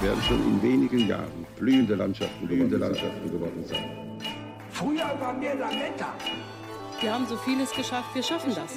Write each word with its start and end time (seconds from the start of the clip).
Werden 0.00 0.22
schon 0.22 0.40
in 0.40 0.62
wenigen 0.62 1.06
Jahren 1.08 1.46
blühende 1.56 1.94
Landschaften, 1.94 2.46
blühende 2.46 2.76
Landschaften 2.76 3.30
geworden 3.30 3.64
sein. 3.64 4.18
Früher 4.70 5.18
waren 5.20 5.40
wir 5.40 5.54
Lametta. 5.54 6.14
Wir 7.00 7.12
haben 7.12 7.26
so 7.26 7.36
vieles 7.36 7.70
geschafft, 7.72 8.14
wir 8.14 8.22
schaffen 8.22 8.54
das. 8.54 8.72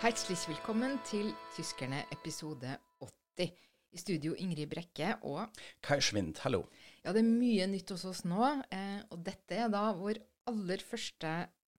Herzlich 0.00 0.48
velkommen 0.48 0.98
til 1.10 1.34
Tyskerne 1.56 2.04
episode 2.10 2.78
80. 3.00 3.52
I 3.92 3.98
studio 3.98 4.34
Ingrid 4.34 4.68
Brekke 4.70 5.18
og 5.22 5.48
Kai 5.82 6.00
Schwind, 6.00 6.40
hallo. 6.44 6.64
Ja, 7.04 7.12
det 7.12 7.22
er 7.22 7.28
mye 7.28 7.66
nytt 7.70 7.92
hos 7.94 8.04
oss 8.04 8.24
nå, 8.26 8.42
eh, 8.74 9.04
og 9.10 9.22
dette 9.22 9.54
er 9.54 9.70
da 9.70 9.92
vår 9.94 10.18
aller 10.50 10.82
første 10.82 11.30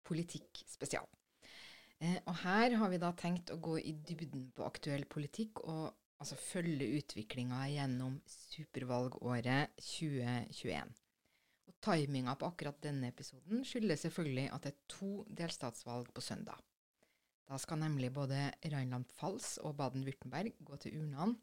politikkspesial. 0.06 1.08
Eh, 2.04 2.18
og 2.28 2.36
her 2.42 2.74
har 2.80 2.90
vi 2.92 3.00
da 3.00 3.12
tenkt 3.16 3.52
å 3.54 3.60
gå 3.62 3.78
i 3.80 3.94
dybden 4.04 4.50
på 4.56 4.66
aktuell 4.66 5.06
politikk 5.08 5.62
og 5.64 5.94
altså 6.20 6.36
følge 6.40 6.90
utviklinga 6.98 7.62
gjennom 7.72 8.18
supervalgåret 8.30 9.74
2021. 9.80 10.92
Og 11.68 11.78
Timinga 11.84 12.34
på 12.40 12.48
akkurat 12.50 12.82
denne 12.84 13.10
episoden 13.12 13.64
skyldes 13.66 14.04
selvfølgelig 14.06 14.50
at 14.52 14.66
det 14.66 14.74
er 14.74 14.92
to 14.92 15.10
delstatsvalg 15.40 16.12
på 16.14 16.24
søndag. 16.24 16.60
Da 17.44 17.58
skal 17.60 17.82
nemlig 17.82 18.12
både 18.16 18.46
Rheinland-Pfalz 18.64 19.58
og 19.64 19.76
Baden-Würtemberg 19.80 20.54
gå 20.64 20.78
til 20.80 21.00
urnene. 21.02 21.36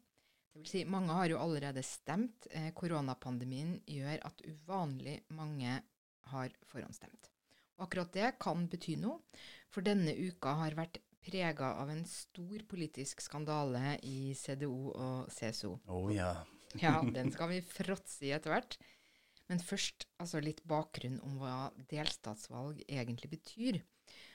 Det 0.52 0.60
vil 0.60 0.68
si, 0.68 0.82
mange 0.84 1.14
har 1.16 1.30
jo 1.30 1.40
allerede 1.40 1.82
stemt. 1.86 2.46
Eh, 2.50 2.70
koronapandemien 2.76 3.78
gjør 3.88 4.26
at 4.28 4.42
uvanlig 4.44 5.22
mange 5.32 5.78
har 6.32 6.58
forhåndsstemt. 6.68 7.31
Akkurat 7.82 8.12
det 8.14 8.34
kan 8.42 8.68
bety 8.70 8.96
noe, 9.00 9.20
for 9.72 9.84
denne 9.84 10.14
uka 10.14 10.54
har 10.60 10.76
vært 10.78 11.00
prega 11.22 11.74
av 11.82 11.90
en 11.92 12.02
stor 12.08 12.64
politisk 12.68 13.22
skandale 13.22 13.96
i 14.06 14.32
CDO 14.38 14.92
og 14.92 15.30
CSO. 15.32 15.76
Oh, 15.86 16.08
ja. 16.14 16.34
Ja, 16.80 17.02
den 17.04 17.28
skal 17.28 17.50
vi 17.50 17.58
fråtse 17.68 18.24
i 18.24 18.30
etter 18.32 18.54
hvert. 18.54 18.78
Men 19.50 19.60
først 19.60 20.06
altså 20.22 20.40
litt 20.40 20.62
bakgrunn 20.64 21.18
om 21.20 21.34
hva 21.42 21.66
delstatsvalg 21.90 22.78
egentlig 22.86 23.28
betyr. 23.34 23.82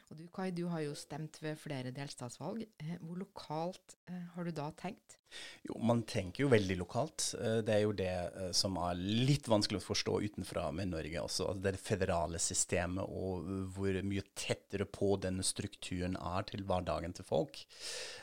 Og 0.08 0.16
du 0.16 0.28
Kai, 0.32 0.52
du 0.56 0.64
har 0.72 0.86
jo 0.86 0.94
stemt 0.96 1.36
ved 1.44 1.58
flere 1.60 1.92
delstatsvalg. 1.92 2.62
Eh, 2.80 2.94
hvor 3.02 3.18
lokalt 3.20 3.98
eh, 4.08 4.22
har 4.36 4.48
du 4.48 4.54
da 4.56 4.70
tenkt? 4.80 5.18
Jo, 5.68 5.76
man 5.84 6.06
tenker 6.08 6.46
jo 6.46 6.52
veldig 6.54 6.78
lokalt. 6.80 7.26
Eh, 7.36 7.58
det 7.68 7.74
er 7.76 7.82
jo 7.84 7.92
det 7.98 8.14
som 8.56 8.80
er 8.80 8.96
litt 9.02 9.50
vanskelig 9.52 9.82
å 9.82 9.88
forstå 9.90 10.16
utenfra 10.30 10.70
med 10.72 10.94
Norge 10.94 11.26
også. 11.26 11.50
Altså 11.52 11.66
det 11.66 11.76
federale 11.84 12.40
systemet 12.40 13.04
og 13.04 13.52
hvor 13.76 14.00
mye 14.08 14.24
tettere 14.32 14.88
på 14.88 15.18
denne 15.28 15.44
strukturen 15.44 16.16
er 16.16 16.48
til 16.48 16.64
hverdagen 16.64 17.18
til 17.18 17.28
folk. 17.28 17.60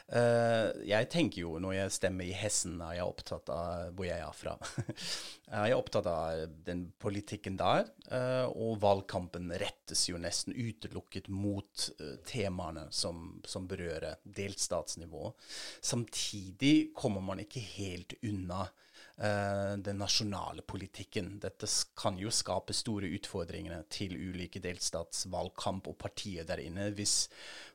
Jeg 0.05 1.09
tenker 1.09 1.41
jo 1.41 1.55
når 1.63 1.79
jeg 1.79 1.93
stemmer 1.97 2.29
i 2.29 2.35
Hessen, 2.37 2.77
er 2.85 2.99
jeg 2.99 3.09
opptatt 3.09 3.49
av 3.53 3.95
hvor 3.97 4.05
jeg 4.05 4.21
er 4.21 4.37
fra. 4.37 4.59
Er 5.55 5.75
opptatt 5.77 6.07
av 6.11 6.41
den 6.67 6.87
politikken 6.99 7.57
der, 7.61 7.87
og 8.51 8.81
valgkampen 8.83 9.53
rettes 9.61 10.07
jo 10.09 10.19
nesten 10.19 10.57
utelukket 10.57 11.29
mot 11.31 11.85
uh, 12.01 12.17
temaene 12.27 12.89
som, 12.91 13.37
som, 13.47 13.69
berører 13.71 14.19
delstatsnivå. 14.25 15.31
Samtidig 15.85 16.91
kommer 16.97 17.23
man 17.23 17.45
ikke 17.45 17.63
helt 17.77 18.17
unna 18.25 18.67
den 19.15 20.01
nasjonale 20.01 20.65
politikken. 20.67 21.37
Dette 21.39 21.69
kan 21.95 22.17
jo 22.19 22.33
skape 22.35 22.75
store 22.75 23.07
utfordringer 23.15 23.85
til 23.87 24.17
ulike 24.19 24.59
delstatsvalgkamp 24.59 25.87
og 25.93 25.95
partier 26.03 26.43
der 26.49 26.59
inne. 26.65 26.89
Hvis 26.99 27.29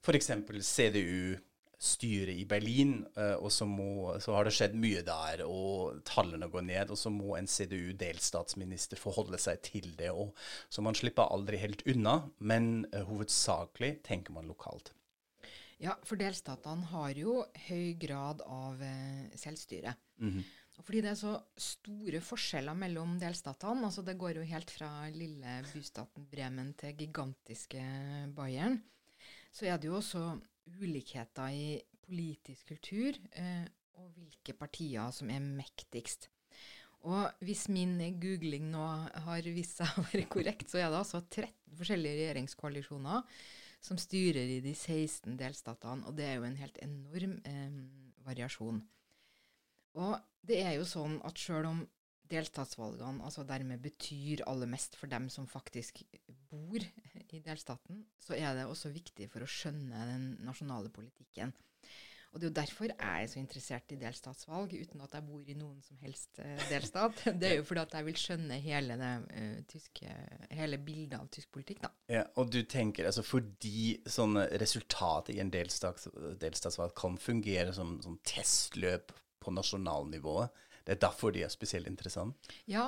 f.eks. 0.03 0.34
CDU 0.68 1.38
styret 1.79 2.35
i 2.35 2.45
Berlin, 2.47 3.06
uh, 3.16 3.38
og 3.40 3.51
så, 3.56 3.66
må, 3.67 4.12
så, 4.19 4.34
har 4.35 4.45
det 4.45 4.53
skjedd 4.57 4.75
mye 4.79 5.01
der, 5.07 5.45
og 5.47 6.01
tallene 6.07 6.50
går 6.51 6.66
ned. 6.67 6.91
Og 6.91 7.00
så 7.00 7.12
må 7.13 7.38
en 7.38 7.47
CDU-delstatsminister 7.47 9.00
forholde 9.00 9.40
seg 9.40 9.63
til 9.66 9.89
det. 10.00 10.12
òg. 10.12 10.35
så 10.69 10.84
man 10.84 10.97
slipper 10.97 11.31
aldri 11.31 11.62
helt 11.62 11.85
unna, 11.88 12.22
men 12.39 12.85
uh, 12.94 13.03
hovedsakelig 13.07 14.00
tenker 14.07 14.35
man 14.35 14.51
lokalt. 14.51 14.91
Ja, 15.79 15.95
for 16.03 16.19
delstatene 16.19 16.91
har 16.91 17.16
jo 17.16 17.39
høy 17.69 17.95
grad 18.00 18.44
av 18.44 18.81
uh, 18.84 19.35
selvstyre. 19.39 19.95
Mm 20.19 20.34
-hmm. 20.34 20.44
Fordi 20.84 21.01
det 21.03 21.12
er 21.12 21.19
så 21.19 21.34
store 21.59 22.22
forskjeller 22.23 22.73
mellom 22.73 23.18
delstatene, 23.19 23.84
altså 23.85 24.01
det 24.01 24.18
går 24.19 24.39
jo 24.39 24.47
helt 24.47 24.72
fra 24.72 25.09
lille 25.12 25.59
bystaten 25.73 26.28
Bremen 26.31 26.73
til 26.79 26.95
gigantiske 26.95 27.81
Bayern, 28.35 28.79
så 29.52 29.70
er 29.70 29.80
det 29.80 29.90
jo 29.90 29.98
også 30.00 30.24
ulikheter 30.80 31.54
i 31.54 31.80
politisk 32.06 32.74
kultur 32.74 33.18
eh, 33.38 33.66
og 34.00 34.12
hvilke 34.16 34.56
partier 34.58 35.12
som 35.16 35.32
er 35.34 35.44
mektigst. 35.44 36.30
Og 37.08 37.32
hvis 37.46 37.68
min 37.72 37.96
googling 38.20 38.68
nå 38.74 38.86
har 39.26 39.50
vist 39.56 39.80
seg 39.80 40.00
å 40.00 40.06
være 40.10 40.28
korrekt, 40.32 40.68
så 40.72 40.82
er 40.82 40.90
det 40.90 41.00
altså 41.00 41.22
13 41.24 41.78
forskjellige 41.80 42.20
regjeringskoalisjoner 42.20 43.24
som 43.80 44.00
styrer 44.00 44.58
i 44.58 44.60
de 44.64 44.74
16 44.76 45.38
delstatene, 45.40 46.04
og 46.08 46.18
det 46.18 46.26
er 46.28 46.40
jo 46.40 46.48
en 46.50 46.60
helt 46.60 46.80
enorm 46.84 47.38
eh, 47.48 47.78
variasjon. 48.26 48.81
Og 50.00 50.18
det 50.46 50.60
er 50.66 50.76
jo 50.76 50.88
sånn 50.88 51.18
at 51.28 51.40
sjøl 51.40 51.70
om 51.70 51.86
delstatsvalgene 52.29 53.25
altså 53.25 53.45
dermed 53.47 53.81
betyr 53.84 54.44
aller 54.50 54.69
mest 54.69 54.97
for 55.00 55.12
dem 55.12 55.29
som 55.34 55.47
faktisk 55.50 56.03
bor 56.50 56.81
i 57.29 57.41
delstaten, 57.45 58.03
så 58.22 58.38
er 58.38 58.53
det 58.57 58.67
også 58.69 58.94
viktig 58.94 59.29
for 59.31 59.45
å 59.45 59.50
skjønne 59.50 60.06
den 60.12 60.29
nasjonale 60.45 60.91
politikken. 60.94 61.53
Og 62.29 62.38
det 62.38 62.45
er 62.45 62.51
jo 62.51 62.57
derfor 62.59 62.91
jeg 62.91 63.23
er 63.23 63.29
så 63.29 63.39
interessert 63.41 63.94
i 63.94 63.97
delstatsvalg, 63.97 64.73
uten 64.78 65.01
at 65.01 65.16
jeg 65.18 65.25
bor 65.25 65.47
i 65.50 65.56
noen 65.57 65.79
som 65.81 65.97
helst 66.03 66.38
uh, 66.38 66.59
delstat. 66.69 67.23
Det 67.41 67.47
er 67.47 67.56
jo 67.57 67.63
fordi 67.66 67.81
at 67.81 67.95
jeg 67.97 68.06
vil 68.06 68.19
skjønne 68.22 68.59
hele, 68.62 68.97
det, 69.01 69.09
uh, 69.34 69.56
tyske, 69.72 70.18
hele 70.53 70.78
bildet 70.78 71.18
av 71.18 71.31
tysk 71.34 71.50
politikk, 71.57 71.81
da. 71.88 71.91
Ja, 72.19 72.28
og 72.38 72.51
du 72.53 72.62
tenker 72.69 73.09
altså 73.09 73.25
fordi 73.25 73.97
sånne 74.06 74.45
resultater 74.62 75.34
i 75.34 75.41
en 75.41 75.50
delstats, 75.53 76.06
delstatsvalg 76.41 76.94
kan 77.01 77.18
fungere 77.22 77.73
som, 77.73 77.97
som 78.06 78.19
testløp 78.22 79.16
på 79.41 79.56
nasjonalnivået, 79.56 80.53
det 80.89 80.95
er 80.95 81.01
derfor 81.03 81.29
de 81.29 81.44
er 81.45 81.51
spesielt 81.53 81.85
interessante? 81.85 82.50
Ja, 82.66 82.88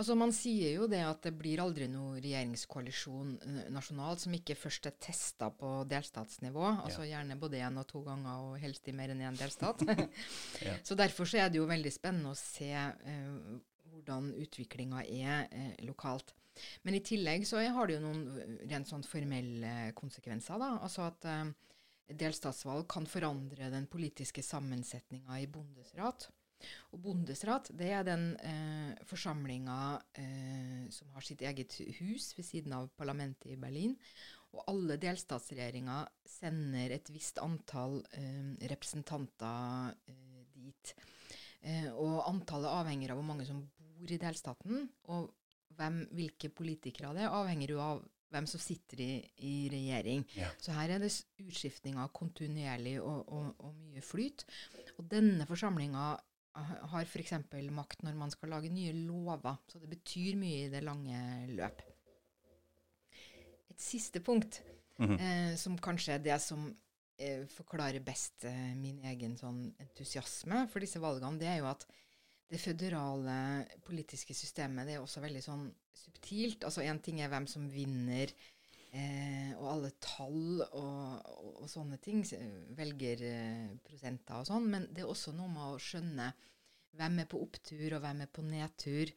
altså 0.00 0.14
man 0.16 0.30
sier 0.32 0.70
jo 0.78 0.86
det 0.88 1.02
at 1.04 1.26
det 1.26 1.34
blir 1.36 1.60
aldri 1.60 1.84
noe 1.92 2.16
regjeringskoalisjon 2.16 3.34
uh, 3.42 3.58
nasjonalt 3.74 4.22
som 4.24 4.36
ikke 4.38 4.56
først 4.56 4.88
er 4.88 4.94
testa 4.96 5.50
på 5.52 5.74
delstatsnivå. 5.90 6.64
Altså 6.86 7.04
ja. 7.04 7.18
gjerne 7.18 7.36
både 7.42 7.60
én 7.60 7.76
og 7.76 7.84
to 7.90 8.00
ganger, 8.06 8.46
og 8.46 8.56
helst 8.62 8.88
i 8.88 8.96
mer 8.96 9.12
enn 9.12 9.20
én 9.28 9.36
delstat. 9.36 9.84
ja. 10.64 10.78
Så 10.80 10.96
derfor 10.96 11.28
så 11.28 11.42
er 11.42 11.52
det 11.52 11.60
jo 11.60 11.68
veldig 11.68 11.92
spennende 11.92 12.32
å 12.32 12.40
se 12.40 12.72
eh, 12.72 13.54
hvordan 13.92 14.32
utviklinga 14.46 15.04
er 15.04 15.44
eh, 15.52 15.76
lokalt. 15.84 16.32
Men 16.88 16.96
i 16.96 17.04
tillegg 17.04 17.44
så 17.48 17.60
har 17.60 17.88
det 17.88 17.98
jo 17.98 18.06
noen 18.06 18.62
rent 18.64 18.88
sånn 18.88 19.04
formelle 19.04 19.90
konsekvenser. 19.98 20.56
da, 20.60 20.78
altså 20.80 21.10
at 21.10 21.28
delstatsvalg 22.16 22.88
kan 22.92 23.04
forandre 23.08 23.68
den 23.72 23.92
politiske 23.92 24.44
sammensetninga 24.44 25.40
i 25.40 25.48
bondesrat. 25.52 26.32
Og 26.92 27.02
bondesrat, 27.04 27.70
det 27.78 27.90
er 27.94 28.06
den 28.06 28.28
eh, 28.44 28.92
forsamlinga 29.08 29.78
eh, 30.20 30.86
som 30.94 31.10
har 31.16 31.26
sitt 31.26 31.42
eget 31.42 31.78
hus 32.00 32.32
ved 32.36 32.46
siden 32.46 32.76
av 32.76 32.90
parlamentet 32.98 33.52
i 33.52 33.58
Berlin. 33.60 33.96
Og 34.52 34.66
alle 34.68 34.98
delstatsregjeringer 35.00 36.10
sender 36.28 36.92
et 36.92 37.08
visst 37.12 37.40
antall 37.40 38.00
eh, 38.18 38.54
representanter 38.72 39.94
eh, 40.12 40.42
dit. 40.52 40.94
Eh, 41.62 41.88
og 41.92 42.24
antallet 42.26 42.80
avhenger 42.82 43.12
av 43.12 43.20
hvor 43.20 43.30
mange 43.30 43.46
som 43.48 43.62
bor 43.62 44.12
i 44.12 44.20
delstaten. 44.20 44.84
Og 45.14 45.30
hvem, 45.78 46.02
hvilke 46.12 46.52
politikere 46.52 47.14
det 47.16 47.24
er, 47.24 47.32
avhenger 47.32 47.72
jo 47.74 47.80
av 47.82 48.02
hvem 48.32 48.48
som 48.48 48.60
sitter 48.62 49.00
i, 49.04 49.12
i 49.44 49.54
regjering. 49.72 50.24
Ja. 50.36 50.50
Så 50.60 50.74
her 50.76 50.94
er 50.94 51.02
det 51.02 51.12
utskiftninger 51.42 52.12
kontinuerlig 52.16 52.96
og, 53.00 53.28
og, 53.28 53.50
og 53.60 53.74
mye 53.80 54.04
flyt. 54.04 54.44
Og 54.98 55.08
denne 55.10 55.46
forsamlinga 55.48 56.14
har 56.52 57.06
f.eks. 57.06 57.32
makt 57.72 58.04
når 58.04 58.18
man 58.18 58.32
skal 58.32 58.52
lage 58.52 58.70
nye 58.72 58.92
lover. 58.92 59.56
Så 59.70 59.80
det 59.80 59.90
betyr 59.92 60.36
mye 60.40 60.66
i 60.66 60.70
det 60.72 60.82
lange 60.84 61.18
løp. 61.56 61.82
Et 63.72 63.80
siste 63.80 64.20
punkt, 64.20 64.62
mm 64.98 65.08
-hmm. 65.08 65.20
eh, 65.20 65.56
som 65.56 65.78
kanskje 65.78 66.14
er 66.14 66.18
det 66.18 66.40
som 66.42 66.76
eh, 67.18 67.46
forklarer 67.46 68.00
best 68.00 68.44
eh, 68.44 68.74
min 68.76 69.00
egen 69.04 69.36
sånn 69.36 69.74
entusiasme 69.80 70.68
for 70.68 70.80
disse 70.80 71.00
valgene, 71.00 71.38
det 71.38 71.48
er 71.48 71.58
jo 71.58 71.66
at 71.66 71.86
det 72.52 72.60
føderale 72.60 73.66
politiske 73.84 74.34
systemet 74.34 74.86
det 74.86 74.94
er 74.94 75.00
også 75.00 75.20
veldig 75.20 75.42
sånn 75.42 75.74
subtilt. 75.94 76.64
Altså 76.64 76.82
Én 76.82 77.00
ting 77.00 77.20
er 77.20 77.28
hvem 77.28 77.46
som 77.46 77.70
vinner, 77.70 78.28
eh, 78.92 79.52
og 79.58 79.68
alle 79.72 79.92
tall 80.02 80.62
og, 80.68 81.28
og, 81.32 81.52
og 81.64 81.68
sånne 81.70 81.98
ting. 82.02 82.24
velger 82.78 83.26
prosenter 83.86 84.40
og 84.40 84.48
sånn. 84.48 84.70
Men 84.72 84.88
det 84.92 85.04
er 85.04 85.12
også 85.12 85.34
noe 85.36 85.50
med 85.52 85.74
å 85.74 85.82
skjønne 85.82 86.32
hvem 86.98 87.22
er 87.22 87.30
på 87.30 87.40
opptur, 87.40 87.96
og 87.96 88.04
hvem 88.04 88.20
er 88.24 88.30
på 88.32 88.44
nedtur. 88.44 89.12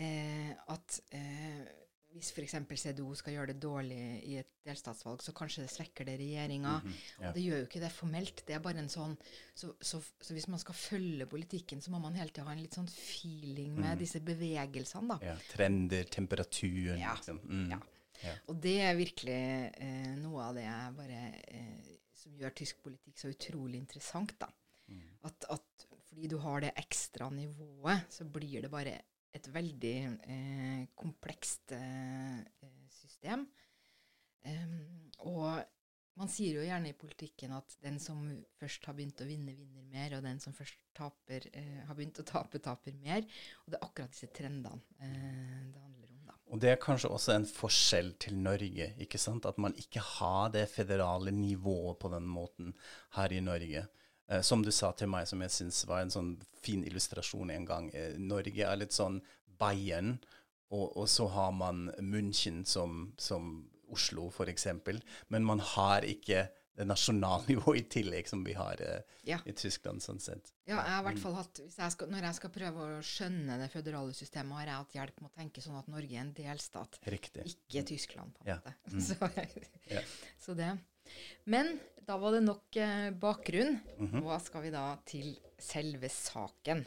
Eh, 0.00 0.50
at 0.72 1.00
eh, 1.16 1.68
hvis 2.10 2.32
f.eks. 2.34 2.56
CDO 2.82 3.12
skal 3.18 3.36
gjøre 3.36 3.52
det 3.52 3.62
dårlig 3.62 4.00
i 4.26 4.38
et 4.40 4.48
delstatsvalg, 4.66 5.22
så 5.22 5.34
kanskje 5.36 5.62
det 5.62 5.72
svekker 5.72 6.08
det 6.08 6.16
regjeringa. 6.18 6.78
Mhm, 6.82 6.96
ja. 7.20 7.28
Og 7.28 7.36
det 7.36 7.44
gjør 7.44 7.60
jo 7.60 7.68
ikke 7.68 7.82
det 7.84 7.92
formelt. 7.94 8.42
Det 8.48 8.56
er 8.56 8.64
bare 8.64 8.82
en 8.82 8.90
sånn 8.90 9.14
så, 9.54 9.70
så, 9.78 10.00
så 10.00 10.34
hvis 10.34 10.48
man 10.50 10.62
skal 10.62 10.78
følge 10.78 11.28
politikken, 11.30 11.82
så 11.84 11.92
må 11.94 12.00
man 12.02 12.18
hele 12.18 12.32
tida 12.32 12.48
ha 12.48 12.56
en 12.56 12.64
litt 12.64 12.78
sånn 12.78 12.90
feeling 12.90 13.76
med 13.76 13.92
mm. 13.94 14.00
disse 14.02 14.22
bevegelsene, 14.26 15.14
da. 15.14 15.32
Ja, 15.32 15.38
trender, 15.52 16.10
temperaturen 16.10 16.98
Ja. 16.98 17.14
liksom. 17.18 17.42
Mm. 17.46 17.66
Ja. 17.76 17.80
Ja. 18.24 18.34
Og 18.52 18.58
det 18.62 18.76
er 18.84 18.98
virkelig 18.98 19.40
eh, 19.80 20.12
noe 20.20 20.48
av 20.48 20.58
det 20.58 20.66
jeg 20.66 20.96
bare 20.98 21.20
eh, 21.48 21.92
som 22.20 22.36
gjør 22.36 22.56
tysk 22.60 22.82
politikk 22.84 23.20
så 23.20 23.32
utrolig 23.32 23.80
interessant, 23.80 24.34
da. 24.40 24.50
Mm. 24.90 25.06
At, 25.28 25.46
at 25.56 25.86
fordi 26.10 26.28
du 26.32 26.36
har 26.42 26.60
det 26.64 26.74
ekstra 26.80 27.30
nivået, 27.32 28.10
så 28.12 28.26
blir 28.28 28.66
det 28.66 28.72
bare 28.72 28.98
et 29.36 29.46
veldig 29.54 29.96
eh, 30.26 30.86
komplekst 30.98 31.72
eh, 31.76 32.40
eh, 32.40 32.80
system. 32.90 33.46
Um, 34.40 35.10
og 35.28 35.60
man 36.20 36.30
sier 36.32 36.58
jo 36.58 36.64
gjerne 36.64 36.90
i 36.90 36.96
politikken 36.96 37.52
at 37.56 37.76
den 37.84 37.98
som 38.02 38.24
først 38.60 38.88
har 38.88 38.96
begynt 38.96 39.22
å 39.22 39.28
vinne, 39.28 39.54
vinner 39.56 39.86
mer, 39.88 40.16
og 40.16 40.24
den 40.26 40.40
som 40.42 40.56
først 40.56 40.80
taper, 40.96 41.46
eh, 41.52 41.80
har 41.86 41.96
begynt 41.96 42.20
å 42.20 42.26
tape, 42.26 42.60
taper 42.60 42.96
mer. 43.00 43.24
Og 43.64 43.72
det 43.72 43.78
er 43.78 43.86
akkurat 43.86 44.16
disse 44.16 44.28
trendene 44.34 44.82
eh, 44.98 45.70
det 45.70 45.84
handler. 45.84 45.99
Og 46.50 46.58
det 46.58 46.72
er 46.72 46.82
kanskje 46.82 47.10
også 47.14 47.34
en 47.36 47.46
forskjell 47.46 48.10
til 48.22 48.34
Norge, 48.42 48.90
ikke 48.98 49.18
sant? 49.22 49.46
At 49.46 49.58
man 49.62 49.74
ikke 49.78 50.02
har 50.02 50.50
det 50.50 50.66
federale 50.72 51.30
nivået 51.30 51.98
på 52.02 52.10
den 52.10 52.26
måten 52.26 52.72
her 53.14 53.32
i 53.32 53.40
Norge. 53.40 53.84
Eh, 54.30 54.42
som 54.42 54.64
du 54.64 54.72
sa 54.74 54.90
til 54.92 55.10
meg, 55.12 55.28
som 55.30 55.42
jeg 55.42 55.54
syns 55.54 55.84
var 55.86 56.02
en 56.02 56.10
sånn 56.10 56.32
fin 56.62 56.82
illustrasjon 56.86 57.54
en 57.54 57.66
gang. 57.68 57.90
Eh, 57.94 58.18
Norge 58.18 58.66
er 58.66 58.80
litt 58.80 58.96
sånn 58.96 59.20
Bayern, 59.60 60.16
og, 60.70 60.96
og 60.96 61.06
så 61.10 61.26
har 61.34 61.54
man 61.54 61.88
München 61.98 62.64
som, 62.66 63.12
som 63.18 63.68
Oslo, 63.90 64.28
f.eks. 64.30 64.68
Men 65.28 65.46
man 65.46 65.62
har 65.74 66.06
ikke 66.06 66.48
det 66.80 66.86
nasjonalnivået 66.88 67.78
i 67.82 67.86
tillegg 68.00 68.28
som 68.30 68.42
vi 68.46 68.54
har 68.58 68.80
eh, 68.84 69.02
Ja. 69.28 69.38
i 69.44 69.52
Tyskland, 69.56 70.00
sånn 70.02 70.20
sett. 70.22 70.52
Ja, 70.64 70.78
jeg 70.80 70.94
har 70.94 71.02
i 71.02 71.06
hvert 71.10 71.22
fall 71.22 71.34
hatt, 71.36 71.60
jeg 71.76 71.92
skal, 71.94 72.08
Når 72.12 72.26
jeg 72.28 72.38
skal 72.40 72.50
prøve 72.54 72.86
å 72.86 73.00
skjønne 73.04 73.58
det 73.60 73.70
føderale 73.72 74.14
systemet, 74.16 74.56
har 74.60 74.66
jeg 74.70 74.78
hatt 74.80 74.96
hjelp 74.98 75.20
med 75.20 75.30
å 75.30 75.34
tenke 75.36 75.64
sånn 75.64 75.78
at 75.80 75.88
Norge 75.92 76.14
er 76.16 76.22
en 76.24 76.32
delstat, 76.36 76.98
Riktig. 77.12 77.44
ikke 77.52 77.84
Tyskland, 77.92 78.32
på 78.38 78.46
en 78.46 78.52
Ja. 78.54 78.58
måte. 78.60 78.74
Mm. 78.90 79.00
Så, 79.08 79.30
Ja. 79.90 80.02
så 80.44 80.54
det. 80.56 80.70
Men 81.44 81.78
da 82.06 82.16
var 82.22 82.32
det 82.36 82.42
nok 82.46 82.76
eh, 82.76 83.10
bakgrunn. 83.10 83.80
Mm 83.98 84.08
-hmm. 84.12 84.22
Hva 84.24 84.38
skal 84.40 84.62
vi 84.62 84.70
da 84.70 84.96
til 85.04 85.36
selve 85.58 86.08
saken. 86.08 86.86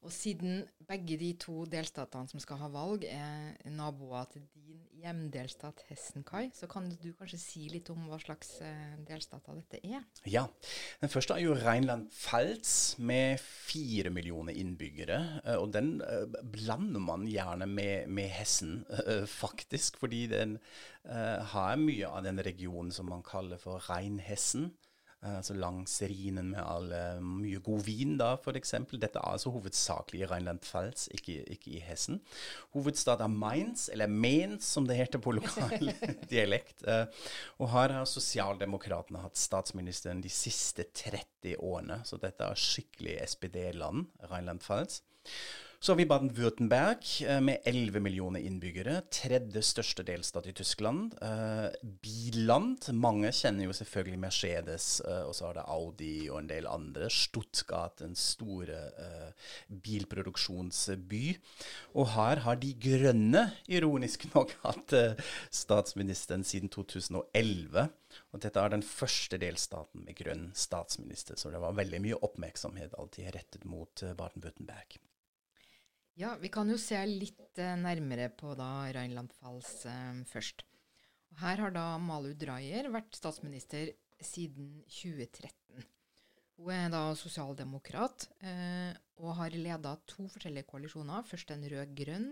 Og 0.00 0.12
siden 0.12 0.62
begge 0.88 1.18
de 1.20 1.34
to 1.36 1.66
delstatene 1.68 2.28
som 2.30 2.40
skal 2.40 2.56
ha 2.62 2.70
valg, 2.72 3.04
er 3.04 3.52
naboer 3.76 4.24
til 4.32 4.46
din 4.54 4.78
hjemdelstat 5.00 5.82
Hessen-Kai, 5.90 6.50
så 6.56 6.66
kan 6.68 6.88
du 6.88 7.10
kanskje 7.18 7.38
si 7.40 7.66
litt 7.72 7.88
om 7.92 8.06
hva 8.08 8.18
slags 8.20 8.54
eh, 8.64 8.96
delstater 9.08 9.56
dette 9.60 9.80
er? 9.84 10.02
Ja. 10.28 10.46
Den 11.00 11.12
første 11.12 11.36
er 11.36 11.44
jo 11.44 11.56
Rheinland-Pfalz 11.56 12.98
med 12.98 13.40
fire 13.44 14.12
millioner 14.12 14.56
innbyggere. 14.56 15.20
eh, 15.44 15.56
Og 15.60 15.72
den 15.76 15.98
eh, 16.00 16.24
blander 16.48 17.00
man 17.04 17.28
gjerne 17.28 17.68
med, 17.68 18.08
med 18.08 18.28
Hessen, 18.32 18.84
faktisk. 19.28 20.00
Fordi 20.00 20.26
den 20.32 20.58
har 21.04 21.76
mye 21.80 22.08
av 22.08 22.24
den 22.24 22.40
regionen 22.44 22.92
som 22.92 23.08
man 23.08 23.22
kaller 23.24 23.60
for 23.60 23.80
Rheinhessen. 23.88 24.70
Eh, 25.22 25.36
Altså 25.36 25.54
langs 25.54 25.94
Rhinen 26.02 26.50
med 26.54 26.60
all, 26.62 26.90
eh, 26.92 27.20
mye 27.22 27.60
god 27.64 27.84
vin, 27.86 28.16
da, 28.20 28.32
f.eks. 28.36 28.74
Dette 28.92 29.18
er 29.20 29.26
altså 29.32 29.52
hovedsakelig 29.54 30.22
i 30.22 30.28
Rheinland-Pfalz, 30.30 31.08
ikke, 31.16 31.38
ikke 31.56 31.74
i 31.76 31.82
Hessen. 31.84 32.20
Hovedstad 32.76 33.20
er 33.24 33.32
Mainz, 33.32 33.88
eller 33.92 34.10
Mainz 34.10 34.64
som 34.70 34.86
det 34.88 34.96
heter 35.00 35.22
på 35.22 35.34
lokal 35.36 35.92
dialekt. 36.32 36.84
eh, 36.88 37.06
Og 37.58 37.70
her 37.74 37.96
har 37.98 38.08
sosialdemokratene 38.08 39.22
hatt 39.24 39.36
statsministeren 39.40 40.22
de 40.24 40.32
siste 40.32 40.88
30 40.92 41.56
årene, 41.58 42.00
så 42.08 42.18
dette 42.20 42.44
er 42.46 42.58
skikkelig 42.68 43.18
SPD-land, 43.28 44.06
Rheinland-Pfalz. 44.30 45.02
Så 45.82 45.92
har 45.92 45.96
vi 45.96 46.04
Baden-Württemberg 46.04 47.22
eh, 47.24 47.38
med 47.40 47.62
11 47.64 48.00
millioner 48.04 48.42
innbyggere. 48.44 48.98
Tredje 49.08 49.62
største 49.64 50.04
delstat 50.04 50.50
i 50.50 50.52
Tyskland. 50.52 51.14
Eh, 51.24 51.72
Biland. 52.04 52.84
Mange 52.92 53.30
kjenner 53.32 53.64
jo 53.64 53.76
selvfølgelig 53.78 54.20
Mercedes, 54.20 54.90
eh, 55.08 55.22
og 55.24 55.32
så 55.38 55.46
har 55.46 55.56
det 55.56 55.64
Audi 55.72 56.12
og 56.28 56.42
en 56.42 56.52
del 56.52 56.68
andre. 56.68 57.08
Stuttgart, 57.08 58.04
en 58.04 58.12
store 58.12 58.76
eh, 58.92 59.48
bilproduksjonsby. 59.88 61.24
Og 61.96 62.12
her 62.12 62.44
har 62.44 62.60
De 62.60 62.76
Grønne 62.76 63.48
ironisk 63.64 64.28
nok 64.34 64.52
hatt 64.68 65.00
statsministeren 65.48 66.44
siden 66.44 66.68
2011. 66.68 67.88
Og 68.34 68.44
dette 68.44 68.60
er 68.60 68.76
den 68.76 68.84
første 68.84 69.40
delstaten 69.40 70.04
med 70.04 70.20
grønn 70.20 70.50
statsminister, 70.52 71.40
så 71.40 71.48
det 71.48 71.64
var 71.64 71.80
veldig 71.80 72.04
mye 72.04 72.20
oppmerksomhet 72.20 73.00
alltid 73.00 73.32
rettet 73.32 73.64
mot 73.64 74.04
Baden-Württemberg. 74.04 75.00
Ja, 76.20 76.34
vi 76.36 76.50
kan 76.52 76.68
jo 76.68 76.76
se 76.76 76.98
litt 77.08 77.56
eh, 77.56 77.78
nærmere 77.80 78.26
på 78.36 78.52
da 78.58 78.90
Rheinland-Pfalz 78.92 79.70
eh, 79.88 80.18
først. 80.28 80.66
Og 81.32 81.38
her 81.40 81.62
har 81.64 81.72
da 81.72 81.84
Malu 82.02 82.34
Dreyer 82.36 82.90
vært 82.92 83.16
statsminister 83.16 83.94
siden 84.20 84.82
2013. 84.84 85.86
Hun 86.60 86.74
er 86.74 86.90
da 86.92 87.06
sosialdemokrat 87.16 88.26
eh, 88.44 88.90
og 89.22 89.32
har 89.38 89.56
leda 89.56 89.94
to 90.10 90.26
forskjellige 90.28 90.68
koalisjoner. 90.68 91.24
Først 91.24 91.54
en 91.54 91.64
rød-grønn, 91.72 92.28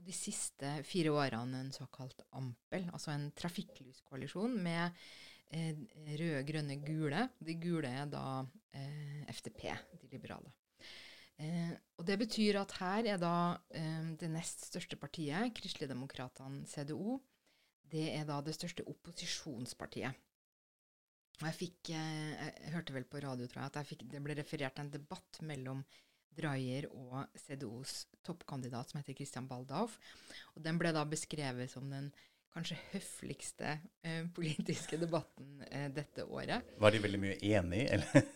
og 0.00 0.08
de 0.08 0.16
siste 0.16 0.72
fire 0.88 1.12
årene 1.14 1.60
en 1.62 1.70
såkalt 1.76 2.24
Ampel, 2.34 2.88
altså 2.90 3.12
en 3.14 3.28
trafikklyskoalisjon 3.38 4.56
med 4.66 4.98
eh, 5.54 5.78
røde, 6.10 6.42
grønne, 6.48 6.80
gule. 6.82 7.28
De 7.38 7.54
gule 7.68 7.94
er 8.02 8.10
da 8.10 8.24
eh, 8.74 9.22
FDP, 9.30 9.68
de 10.00 10.10
liberale. 10.10 10.50
Eh, 11.40 11.72
og 11.98 12.06
Det 12.06 12.18
betyr 12.20 12.58
at 12.60 12.74
her 12.80 13.08
er 13.14 13.20
da 13.20 13.36
eh, 13.70 14.12
det 14.20 14.30
nest 14.30 14.66
største 14.68 14.98
partiet, 15.00 15.54
Kristelig 15.56 15.88
Demokratene 15.90 16.66
CDO, 16.68 17.20
det 17.92 18.08
er 18.14 18.28
da 18.28 18.40
det 18.44 18.54
største 18.56 18.84
opposisjonspartiet. 18.88 20.16
Og 21.40 21.48
jeg 21.48 21.58
fikk, 21.58 21.92
eh, 21.96 22.32
jeg 22.38 22.72
hørte 22.76 22.94
vel 22.94 23.08
på 23.08 23.20
radio, 23.24 23.48
tror 23.50 23.64
jeg, 23.64 23.72
at 23.72 23.80
jeg 23.80 23.90
fikk, 23.92 24.06
det 24.12 24.22
ble 24.24 24.36
referert 24.38 24.78
en 24.78 24.92
debatt 24.92 25.40
mellom 25.46 25.82
Dreyer 26.32 26.86
og 26.88 27.26
CDOs 27.36 28.06
toppkandidat 28.24 28.92
som 28.92 29.00
heter 29.00 29.16
Christian 29.16 29.48
Baldauf. 29.50 29.98
Og 30.56 30.62
den 30.64 30.78
ble 30.80 30.92
da 30.94 31.04
beskrevet 31.08 31.72
som 31.72 31.90
den 31.92 32.12
kanskje 32.52 32.76
høfligste 32.92 33.78
eh, 34.04 34.24
politiske 34.36 34.98
debatten 35.00 35.62
eh, 35.70 35.88
dette 35.92 36.24
året. 36.24 36.72
Var 36.80 36.94
de 36.94 37.02
veldig 37.04 37.20
mye 37.20 37.36
enig, 37.52 37.84
eller? 37.96 38.28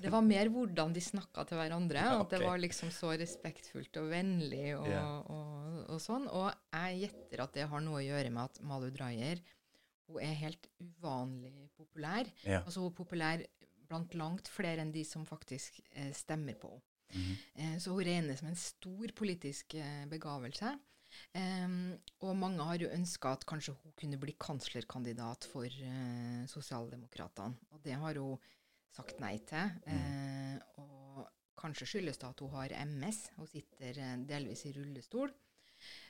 Det 0.00 0.10
var 0.12 0.24
mer 0.24 0.48
hvordan 0.52 0.94
de 0.96 1.02
snakka 1.04 1.44
til 1.48 1.60
hverandre. 1.60 2.02
Ja, 2.02 2.18
At 2.22 2.32
det 2.32 2.42
var 2.42 2.60
liksom 2.60 2.92
så 2.94 3.12
respektfullt 3.20 3.98
og 4.00 4.10
vennlig 4.12 4.74
og, 4.78 4.88
yeah. 4.88 5.16
og, 5.28 5.80
og 5.92 6.02
sånn. 6.02 6.28
Og 6.32 6.48
jeg 6.48 7.00
gjetter 7.04 7.44
at 7.44 7.56
det 7.58 7.66
har 7.68 7.84
noe 7.84 8.00
å 8.00 8.04
gjøre 8.04 8.32
med 8.32 8.46
at 8.48 8.62
Malu 8.64 8.88
Dreyer 8.94 9.42
hun 10.10 10.22
er 10.24 10.36
helt 10.40 10.66
uvanlig 10.82 11.68
populær. 11.78 12.26
Ja. 12.42 12.64
Altså 12.64 12.82
hun 12.82 12.90
er 12.90 12.96
populær 12.98 13.44
blant 13.90 14.14
langt 14.18 14.50
flere 14.50 14.82
enn 14.82 14.94
de 14.94 15.04
som 15.06 15.26
faktisk 15.26 15.80
eh, 15.92 16.12
stemmer 16.16 16.58
på 16.60 16.72
henne. 16.74 16.86
Mhm. 17.10 17.38
Eh, 17.58 17.78
så 17.82 17.90
hun 17.90 18.06
regnes 18.06 18.38
som 18.38 18.46
en 18.46 18.58
stor 18.58 19.10
politisk 19.18 19.74
eh, 19.74 20.04
begavelse. 20.06 20.76
Um, 21.34 21.96
og 22.22 22.36
mange 22.38 22.62
har 22.68 22.82
jo 22.82 22.90
ønska 22.94 23.32
at 23.34 23.46
kanskje 23.48 23.74
hun 23.80 23.94
kunne 23.98 24.18
bli 24.22 24.36
kanslerkandidat 24.38 25.48
for 25.50 25.66
uh, 25.66 26.44
sosialdemokratene. 26.50 27.58
Og 27.74 27.82
det 27.82 27.96
har 27.98 28.20
hun 28.22 28.38
sagt 28.94 29.20
nei 29.22 29.36
til. 29.48 29.70
Eh, 29.86 30.56
og 30.82 31.28
kanskje 31.60 31.86
skyldes 31.86 32.18
det 32.20 32.28
at 32.30 32.40
hun 32.44 32.50
har 32.56 32.72
MS. 32.86 33.20
Hun 33.36 33.46
sitter 33.50 33.98
eh, 34.00 34.16
delvis 34.28 34.64
i 34.66 34.72
rullestol. 34.76 35.32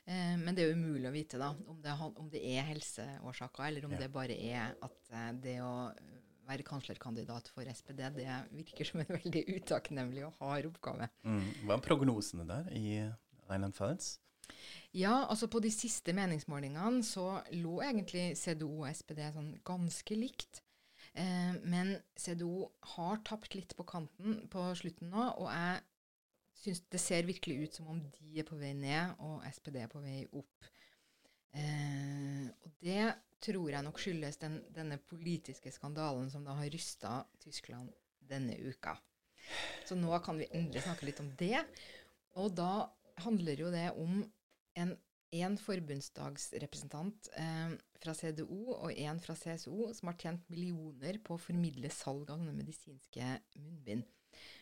Eh, 0.06 0.36
men 0.40 0.54
det 0.56 0.64
er 0.66 0.74
umulig 0.74 1.08
å 1.10 1.14
vite 1.14 1.38
da, 1.40 1.52
om 1.70 1.80
det, 1.82 1.94
om 2.10 2.30
det 2.32 2.42
er 2.54 2.66
helseårsaker, 2.72 3.66
eller 3.68 3.86
om 3.86 3.92
Ja. 3.96 3.98
det 4.04 4.12
bare 4.14 4.34
er 4.38 4.74
at 4.82 5.12
det 5.42 5.58
å 5.62 5.92
være 6.50 6.64
kanslerkandidat 6.66 7.46
for 7.54 7.62
SPD, 7.70 8.00
det 8.16 8.26
virker 8.50 8.88
som 8.88 9.00
en 9.04 9.12
veldig 9.20 9.44
utakknemlig 9.60 10.24
og 10.26 10.34
hard 10.40 10.66
oppgave. 10.72 11.06
Mm. 11.22 11.44
Hva 11.68 11.76
er 11.76 11.84
prognosene 11.84 12.46
der 12.48 12.72
i 12.74 12.96
Island 13.46 13.76
Fads? 13.76 14.16
Ja, 14.98 15.28
altså 15.30 15.46
på 15.46 15.60
de 15.62 15.70
siste 15.70 16.10
meningsmålingene 16.16 17.04
så 17.06 17.36
lå 17.54 17.76
egentlig 17.86 18.32
CDO 18.40 18.80
og 18.80 18.88
SPD 18.90 19.20
sånn 19.30 19.52
ganske 19.62 20.16
likt. 20.18 20.64
Eh, 21.18 21.54
men 21.66 21.96
CDO 22.18 22.68
har 22.94 23.22
tapt 23.26 23.56
litt 23.56 23.74
på 23.76 23.86
kanten 23.88 24.44
på 24.52 24.66
slutten 24.78 25.10
nå, 25.10 25.26
og 25.42 25.48
jeg 25.50 25.80
syns 26.60 26.82
det 26.92 27.00
ser 27.02 27.28
virkelig 27.28 27.56
ut 27.64 27.80
som 27.80 27.88
om 27.90 28.02
de 28.14 28.38
er 28.40 28.46
på 28.46 28.58
vei 28.60 28.72
ned, 28.76 29.16
og 29.24 29.42
SPD 29.50 29.80
er 29.82 29.90
på 29.90 30.02
vei 30.04 30.22
opp. 30.36 30.70
Eh, 31.56 32.46
og 32.62 32.74
det 32.84 33.08
tror 33.42 33.72
jeg 33.72 33.86
nok 33.86 33.98
skyldes 33.98 34.38
den, 34.42 34.60
denne 34.74 35.00
politiske 35.10 35.72
skandalen 35.72 36.28
som 36.30 36.44
da 36.46 36.54
har 36.58 36.70
rysta 36.70 37.22
Tyskland 37.42 37.90
denne 38.30 38.58
uka. 38.60 38.94
Så 39.88 39.96
nå 39.98 40.12
kan 40.22 40.38
vi 40.38 40.50
endelig 40.52 40.84
snakke 40.84 41.08
litt 41.08 41.22
om 41.22 41.30
det. 41.40 41.64
Og 42.38 42.52
da 42.54 42.86
handler 43.24 43.64
jo 43.64 43.70
det 43.72 43.88
om 43.98 44.20
en, 44.78 44.92
en 45.30 45.56
forbundsdagsrepresentant 45.60 47.30
eh, 47.38 47.74
fra 48.02 48.14
CDO 48.16 48.74
og 48.74 48.94
en 48.94 49.20
fra 49.22 49.36
CSO 49.38 49.90
som 49.94 50.10
har 50.10 50.18
tjent 50.18 50.48
millioner 50.50 51.20
på 51.22 51.36
å 51.36 51.42
formidle 51.42 51.90
salg 51.94 52.30
av 52.30 52.40
denne 52.40 52.56
medisinske 52.56 53.36
munnbind. 53.60 54.08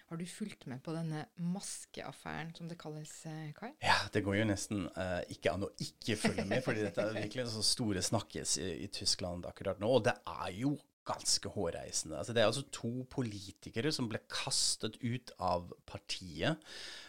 Har 0.08 0.16
du 0.16 0.24
fulgt 0.24 0.64
med 0.70 0.80
på 0.80 0.94
denne 0.96 1.26
maskeaffæren, 1.36 2.54
som 2.56 2.68
det 2.68 2.78
kalles, 2.80 3.12
eh, 3.28 3.50
Kai? 3.56 3.74
Ja, 3.84 3.98
det 4.12 4.22
går 4.24 4.38
jo 4.38 4.46
nesten 4.48 4.86
eh, 4.96 5.20
ikke 5.34 5.52
an 5.52 5.66
å 5.66 5.72
ikke 5.84 6.16
følge 6.16 6.46
med, 6.48 6.62
fordi 6.64 6.86
dette 6.86 7.04
er 7.04 7.18
virkelig 7.18 7.50
så 7.52 7.64
store 7.74 8.04
snakkes 8.04 8.56
i, 8.64 8.70
i 8.86 8.88
Tyskland 8.92 9.44
akkurat 9.48 9.80
nå. 9.82 9.90
Og 9.98 10.06
det 10.08 10.16
er 10.24 10.54
jo 10.56 10.72
ganske 11.08 11.50
hårreisende. 11.54 12.18
Altså, 12.20 12.34
det 12.36 12.42
er 12.42 12.50
altså 12.50 12.66
to 12.74 12.92
politikere 13.10 13.92
som 13.94 14.10
ble 14.10 14.20
kastet 14.32 14.98
ut 15.02 15.32
av 15.40 15.70
partiet. 15.88 16.60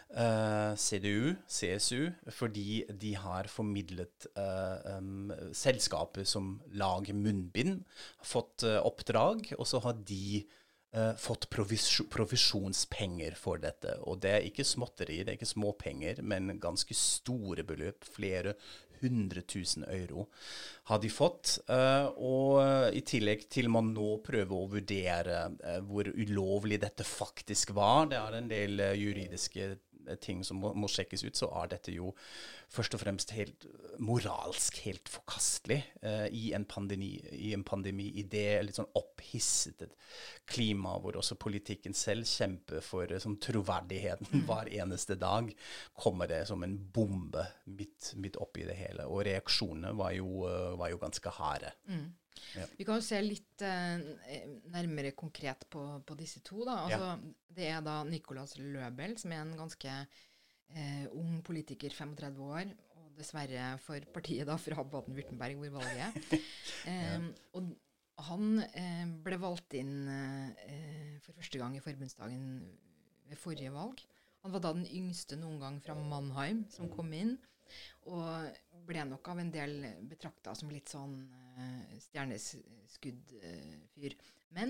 Uh, 0.10 0.74
CDU, 0.74 1.36
CSU, 1.46 2.08
fordi 2.34 2.82
de 2.98 3.12
har 3.14 3.46
formidlet 3.46 4.26
uh, 4.34 4.96
um, 4.98 5.30
selskaper 5.54 6.26
som 6.26 6.56
lager 6.74 7.14
munnbind, 7.14 7.84
fått 8.26 8.66
uh, 8.66 8.80
oppdrag, 8.82 9.52
og 9.60 9.70
så 9.70 9.84
har 9.86 10.00
de 10.10 10.48
fått 11.22 11.44
provis 11.54 11.84
provisjonspenger 12.10 13.36
for 13.38 13.62
dette. 13.62 13.92
Og 14.10 14.24
det 14.24 14.32
er 14.34 14.46
ikke 14.48 14.64
småtteri, 14.66 15.20
det 15.22 15.36
er 15.36 15.38
ikke 15.38 15.52
småpenger, 15.52 16.24
men 16.26 16.56
ganske 16.58 16.98
store 16.98 17.62
beløp. 17.62 18.08
Flere 18.10 18.56
hundre 19.02 19.44
tusen 19.48 19.86
euro 19.88 20.28
har 20.90 21.00
de 21.00 21.10
fått. 21.14 21.60
og 21.70 22.94
i 22.96 23.02
tillegg 23.06 23.46
til 23.52 23.70
man 23.70 23.94
nå 23.94 24.18
prøver 24.26 24.56
å 24.56 24.70
vurdere 24.72 25.44
hvor 25.86 26.10
ulovlig 26.10 26.80
dette 26.82 27.06
faktisk 27.06 27.76
var. 27.78 28.10
Det 28.10 28.18
er 28.18 28.40
en 28.40 28.50
del 28.50 28.84
juridiske 28.98 29.76
ting 30.18 30.44
som 30.46 30.62
må, 30.64 30.74
må, 30.74 30.90
sjekkes 30.92 31.24
ut, 31.26 31.38
så 31.38 31.50
er 31.62 31.74
dette 31.76 31.94
jo 31.94 32.14
først 32.70 32.96
og 32.98 33.04
fremst 33.04 33.34
helt 33.38 33.66
moralsk 34.02 34.80
helt 34.86 35.10
forkastelig 35.12 35.80
eh, 36.02 36.28
i, 36.36 36.44
en 36.58 36.66
pandemi, 36.70 37.12
i 37.36 37.54
en 37.54 37.66
pandemi, 37.68 38.10
i 38.20 38.26
det 38.30 38.62
litt 38.66 38.80
sånn 38.80 38.90
opphissede 39.00 39.90
klimaet 40.50 41.04
hvor 41.04 41.20
også 41.20 41.38
politikken 41.40 41.98
selv 41.98 42.30
kjemper 42.30 42.84
for 42.86 43.12
eh, 43.12 43.22
som 43.22 43.38
troverdigheten 43.42 44.42
mm. 44.42 44.46
hver 44.50 44.72
eneste 44.82 45.18
dag, 45.20 45.52
kommer 45.98 46.30
det 46.32 46.46
som 46.50 46.64
en 46.66 46.78
bombe 46.94 47.46
midt, 47.66 48.14
midt 48.16 48.40
oppi 48.42 48.66
det 48.68 48.78
hele. 48.80 49.08
Og 49.10 49.26
reaksjonene 49.28 49.94
var 49.98 50.16
jo, 50.18 50.46
uh, 50.48 50.76
var 50.80 50.94
jo 50.94 51.02
ganske 51.02 51.34
harde. 51.40 51.74
Mm. 51.90 52.08
Ja. 52.58 52.66
Vi 52.78 52.88
kan 52.88 53.00
jo 53.00 53.06
se 53.06 53.20
litt 53.24 53.64
eh, 53.66 54.44
nærmere 54.74 55.14
konkret 55.18 55.66
på, 55.72 55.84
på, 56.06 56.18
disse 56.20 56.44
to. 56.46 56.64
Da. 56.68 56.78
Altså, 56.86 57.12
ja. 57.14 57.54
Det 57.60 57.70
er 57.70 57.84
da 57.86 58.00
Nicolas 58.08 58.56
Løbel, 58.60 59.18
som 59.22 59.36
er 59.36 59.44
en 59.44 59.56
ganske 59.60 59.96
eh, 59.96 61.06
ung 61.12 61.40
politiker, 61.46 61.94
35 61.96 62.48
år, 62.48 62.74
og 63.00 63.12
dessverre 63.20 63.74
for 63.84 64.10
partiet 64.16 64.48
da 64.50 64.58
fra 64.62 64.84
Baden-Würtemberg, 64.84 65.60
hvor 65.60 65.80
valget 65.80 66.06
er. 66.08 66.42
eh, 66.88 67.06
ja. 67.14 67.22
Og 67.60 67.76
han 68.30 68.64
eh, 68.76 69.06
ble 69.24 69.40
valgt 69.40 69.76
inn 69.80 70.08
eh, 70.12 71.20
for 71.24 71.38
første 71.38 71.62
gang 71.62 71.78
i 71.78 71.84
forbundsdagen 71.84 72.48
ved 73.30 73.40
forrige 73.40 73.72
valg. 73.74 74.02
Han 74.44 74.56
var 74.56 74.64
da 74.64 74.74
den 74.76 74.88
yngste 74.88 75.38
noen 75.40 75.60
gang 75.62 75.80
fra 75.84 75.96
Mannheim 75.98 76.64
som 76.72 76.90
kom 76.92 77.12
inn. 77.16 77.36
Og 78.12 78.28
ble 78.88 79.02
nok 79.10 79.24
av 79.34 79.38
en 79.42 79.54
del 79.54 79.74
betrakta 80.10 80.50
som 80.58 80.72
litt 80.74 80.90
sånn 80.92 81.16
uh, 81.58 81.84
stjerneskuddfyr. 82.08 84.14
Uh, 84.16 84.20
Men 84.58 84.70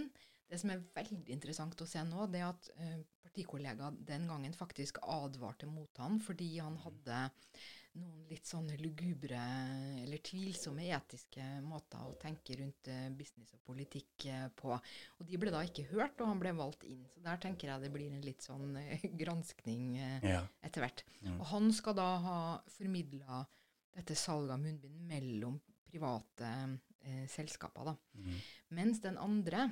det 0.50 0.58
som 0.60 0.70
er 0.74 0.88
veldig 0.96 1.32
interessant 1.32 1.82
å 1.82 1.88
se 1.88 2.02
nå, 2.08 2.20
det 2.34 2.40
er 2.42 2.50
at 2.50 2.64
uh, 2.80 3.00
partikollega 3.30 3.92
den 4.08 4.26
gangen 4.28 4.56
faktisk 4.58 4.98
advarte 5.06 5.68
mot 5.70 6.02
han 6.02 6.18
fordi 6.24 6.50
han 6.60 6.80
hadde 6.84 7.20
noen 7.98 8.26
litt 8.30 8.46
sånne 8.46 8.78
lugubre 8.80 9.40
eller 10.04 10.22
tvilsomme 10.26 10.86
etiske 10.94 11.44
måter 11.66 12.04
å 12.06 12.18
tenke 12.22 12.58
rundt 12.60 12.90
uh, 12.92 13.08
business 13.18 13.56
og 13.58 13.64
politikk 13.66 14.28
uh, 14.30 14.46
på. 14.56 14.76
Og 14.76 15.26
de 15.28 15.40
ble 15.42 15.54
da 15.54 15.64
ikke 15.66 15.88
hørt, 15.90 16.20
og 16.22 16.32
han 16.32 16.42
ble 16.42 16.54
valgt 16.58 16.86
inn. 16.90 17.02
Så 17.10 17.24
der 17.26 17.42
tenker 17.42 17.72
jeg 17.72 17.86
det 17.86 17.92
blir 17.94 18.14
en 18.14 18.26
litt 18.26 18.46
sånn 18.46 18.78
uh, 18.78 19.08
granskning 19.22 19.98
ja. 19.98 20.44
etter 20.66 20.86
hvert. 20.86 21.04
Mm. 21.24 21.40
Og 21.40 21.46
han 21.54 21.74
skal 21.76 21.98
da 21.98 22.10
ha 22.26 22.40
formidla 22.78 23.44
dette 23.98 24.16
salget 24.18 24.56
av 24.56 24.64
munnbind 24.64 25.02
mellom 25.10 25.60
private 25.90 26.54
selskaper, 27.32 27.88
da. 27.88 27.94
Mm. 28.20 28.40
Mens 28.78 29.00
den 29.02 29.16
andre, 29.18 29.64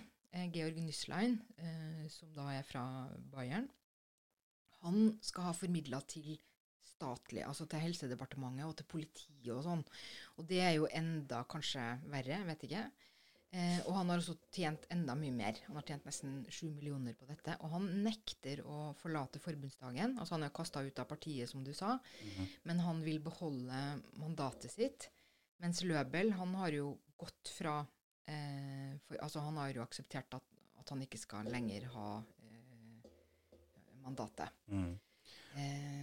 Georg 0.56 0.80
Nyslein, 0.82 1.36
som 2.10 2.32
da 2.34 2.48
er 2.56 2.64
fra 2.66 2.82
Bayern, 3.30 3.68
han 4.82 5.12
skal 5.22 5.50
ha 5.50 5.54
formidla 5.56 6.00
til 6.10 6.38
statlig, 6.98 7.44
altså 7.46 7.68
til 7.70 7.84
Helsedepartementet 7.86 8.68
og 8.68 8.78
til 8.78 8.90
politiet 8.90 9.54
og 9.54 9.64
sånn. 9.66 9.84
Og 10.38 10.48
det 10.50 10.64
er 10.66 10.74
jo 10.78 10.90
enda 10.90 11.44
kanskje 11.50 11.86
verre, 12.12 12.42
vet 12.50 12.66
ikke. 12.68 12.88
Eh, 13.56 13.80
og 13.88 13.94
han 13.96 14.10
har 14.12 14.20
også 14.20 14.36
tjent 14.52 14.84
enda 14.92 15.16
mye 15.16 15.32
mer. 15.32 15.60
Han 15.70 15.80
har 15.80 15.86
tjent 15.88 16.08
nesten 16.08 16.40
sju 16.52 16.68
millioner 16.74 17.16
på 17.16 17.28
dette. 17.30 17.56
Og 17.64 17.72
han 17.78 17.88
nekter 18.04 18.60
å 18.68 18.92
forlate 19.00 19.40
forbundsdagen. 19.40 20.18
Altså 20.20 20.36
han 20.36 20.44
er 20.48 20.56
kasta 20.56 20.84
ut 20.84 21.00
av 21.00 21.08
partiet, 21.08 21.50
som 21.50 21.64
du 21.64 21.74
sa, 21.74 21.98
mm 21.98 22.30
-hmm. 22.30 22.48
men 22.64 22.80
han 22.80 23.04
vil 23.04 23.20
beholde 23.20 24.02
mandatet 24.14 24.72
sitt. 24.72 25.10
Mens 25.58 25.82
Løbel, 25.84 26.32
han 26.32 26.54
har 26.56 26.70
jo 26.72 26.98
gått 27.18 27.50
fra 27.50 27.86
eh, 28.28 28.98
for, 29.08 29.18
Altså 29.22 29.40
han 29.40 29.58
har 29.58 29.74
jo 29.74 29.82
akseptert 29.82 30.34
at, 30.34 30.44
at 30.80 30.90
han 30.90 31.02
ikke 31.02 31.18
skal 31.18 31.46
lenger 31.46 31.86
ha 31.86 32.24
eh, 32.44 33.10
mandatet. 34.04 34.50
Mm. 34.68 35.00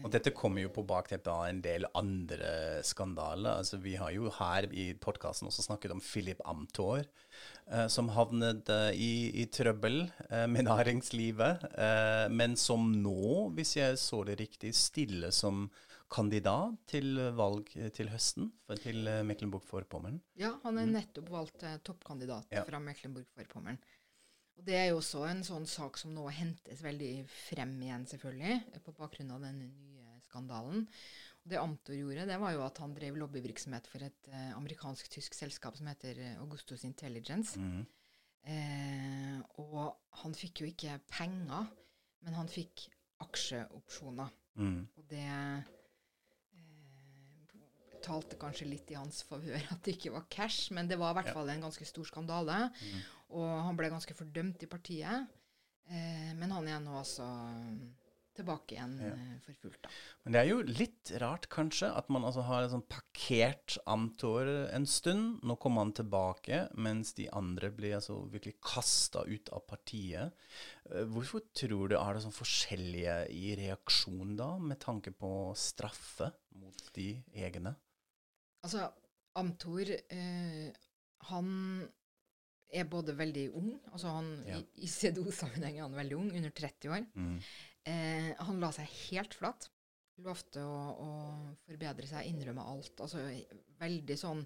Og 0.05 0.13
dette 0.13 0.35
kommer 0.37 0.61
jo 0.61 0.71
på 0.73 0.85
bakteppet 0.85 1.31
av 1.33 1.47
en 1.49 1.61
del 1.65 1.87
andre 1.97 2.83
skandaler. 2.85 3.63
Altså, 3.63 3.79
vi 3.81 3.95
har 3.97 4.13
jo 4.13 4.29
her 4.37 4.67
i 4.69 4.91
podkasten 5.01 5.49
også 5.49 5.65
snakket 5.65 5.95
om 5.95 6.03
Philip 6.05 6.43
Amthor, 6.45 7.07
eh, 7.71 7.87
som 7.89 8.11
havnet 8.13 8.69
eh, 8.69 8.91
i, 9.01 9.15
i, 9.41 9.47
trøbbel 9.49 10.03
eh, 10.29 10.45
med 10.53 10.67
næringslivet, 10.69 11.65
eh, 11.73 12.27
men 12.37 12.59
som 12.61 12.91
nå, 12.93 13.49
hvis 13.57 13.79
jeg 13.79 13.97
så 14.03 14.21
det 14.29 14.37
riktig, 14.43 14.75
stiller 14.77 15.33
som 15.33 15.71
kandidat 16.13 16.77
til 16.91 17.17
valg 17.39 17.73
eh, 17.81 17.89
til 17.97 18.13
høsten 18.13 18.53
for, 18.69 18.77
til 18.85 19.09
eh, 19.09 19.23
Mecklenburg-Vorpommern. 19.25 20.21
Ja, 20.37 20.53
han 20.67 20.83
er 20.83 20.91
mm. 20.91 20.97
nettopp 20.99 21.33
valgt 21.33 21.65
toppkandidat 21.87 22.53
ja. 22.53 22.69
fra 22.69 22.83
Mecklenburg-Vorpommern. 22.85 23.81
Og 24.55 24.67
Det 24.67 24.77
er 24.79 24.89
jo 24.91 25.01
også 25.01 25.25
en 25.29 25.43
sånn 25.47 25.67
sak 25.67 25.99
som 26.01 26.15
nå 26.15 26.29
hentes 26.31 26.83
veldig 26.85 27.13
frem 27.29 27.75
igjen, 27.83 28.07
selvfølgelig, 28.11 28.81
på 28.87 28.95
bakgrunn 28.97 29.35
av 29.35 29.43
den 29.47 29.61
nye 29.67 30.19
skandalen. 30.29 30.87
Og 31.45 31.51
det 31.53 31.61
Amtor 31.61 31.97
gjorde, 31.99 32.29
det 32.31 32.39
var 32.41 32.55
jo 32.55 32.63
at 32.65 32.79
han 32.81 32.95
drev 32.97 33.19
lobbyvirksomhet 33.21 33.89
for 33.91 34.07
et 34.07 34.31
eh, 34.33 34.53
amerikansk-tysk 34.57 35.37
selskap 35.37 35.77
som 35.77 35.91
heter 35.91 36.21
eh, 36.23 36.39
Augustus 36.41 36.87
Intelligence. 36.89 37.61
Mm. 37.61 37.83
Eh, 38.49 39.39
og 39.61 39.93
han 40.23 40.37
fikk 40.37 40.63
jo 40.63 40.71
ikke 40.71 40.97
penger, 41.11 41.69
men 42.25 42.39
han 42.39 42.49
fikk 42.49 42.87
aksjeopsjoner. 43.25 44.33
Mm. 44.57 44.81
Og 44.97 45.07
det 45.11 45.29
talte 48.05 48.37
kanskje 48.41 48.69
litt 48.69 48.91
i 48.93 48.99
hans 48.99 49.23
favør 49.25 49.69
at 49.73 49.81
det 49.85 49.97
ikke 49.97 50.13
var 50.15 50.27
cash, 50.33 50.73
men 50.77 50.89
det 50.91 50.99
var 51.01 51.15
i 51.15 51.19
hvert 51.21 51.37
fall 51.37 51.51
en 51.53 51.65
ganske 51.67 51.87
stor 51.89 52.09
skandale. 52.09 52.59
Mm. 52.71 53.05
Og 53.35 53.51
han 53.67 53.79
ble 53.79 53.91
ganske 53.93 54.17
fordømt 54.17 54.63
i 54.65 54.71
partiet. 54.71 55.29
Eh, 55.91 56.33
men 56.39 56.55
han 56.55 56.69
er 56.71 56.81
nå 56.81 56.97
altså 57.03 57.27
tilbake 58.35 58.75
igjen 58.75 58.95
ja. 58.99 59.13
eh, 59.15 59.35
for 59.45 59.59
fullt, 59.63 59.81
da. 59.85 59.91
Men 60.25 60.35
det 60.35 60.41
er 60.41 60.49
jo 60.49 60.59
litt 60.67 61.13
rart, 61.23 61.47
kanskje, 61.53 61.91
at 61.95 62.09
man 62.13 62.27
altså 62.27 62.45
har 62.49 62.67
sånn 62.71 62.85
parkert 62.91 63.77
Amtor 63.91 64.49
en 64.75 64.87
stund. 64.91 65.43
Nå 65.47 65.57
kommer 65.63 65.85
han 65.85 65.95
tilbake, 65.97 66.65
mens 66.75 67.15
de 67.19 67.29
andre 67.37 67.71
blir 67.75 67.97
altså 67.99 68.19
virkelig 68.33 68.57
kasta 68.65 69.25
ut 69.29 69.53
av 69.55 69.65
partiet. 69.71 70.35
Eh, 70.91 71.07
hvorfor 71.11 71.47
tror 71.55 71.93
du 71.93 71.99
er 72.01 72.17
det 72.17 72.25
sånn 72.27 72.35
forskjellige 72.35 73.19
i 73.35 73.55
reaksjon 73.61 74.37
da, 74.41 74.55
med 74.59 74.83
tanke 74.83 75.15
på 75.15 75.31
straffe 75.59 76.33
mot 76.59 76.89
de 76.97 77.13
egne? 77.47 77.77
Altså, 78.65 78.89
Amtor, 79.39 79.91
eh, 79.91 80.71
han 81.29 81.49
er 82.75 82.89
både 82.91 83.15
veldig 83.17 83.45
ung 83.57 83.71
altså 83.93 84.17
han, 84.17 84.31
ja. 84.49 84.59
I, 84.59 84.85
i 84.87 84.91
CDO-sammenheng 84.91 85.79
er 85.79 85.87
han 85.87 85.97
veldig 85.97 86.19
ung, 86.19 86.33
under 86.35 86.53
30 86.55 86.93
år. 86.95 87.07
Mm. 87.15 87.39
Eh, 87.91 88.31
han 88.49 88.61
la 88.63 88.71
seg 88.75 88.91
helt 89.11 89.37
flat. 89.39 89.69
Lovte 90.25 90.63
å, 90.63 90.77
å, 91.05 91.09
forbedre 91.67 92.07
seg, 92.09 92.29
innrømme 92.31 92.65
alt. 92.75 93.01
Altså 93.03 93.25
veldig 93.81 94.19
sånn 94.19 94.45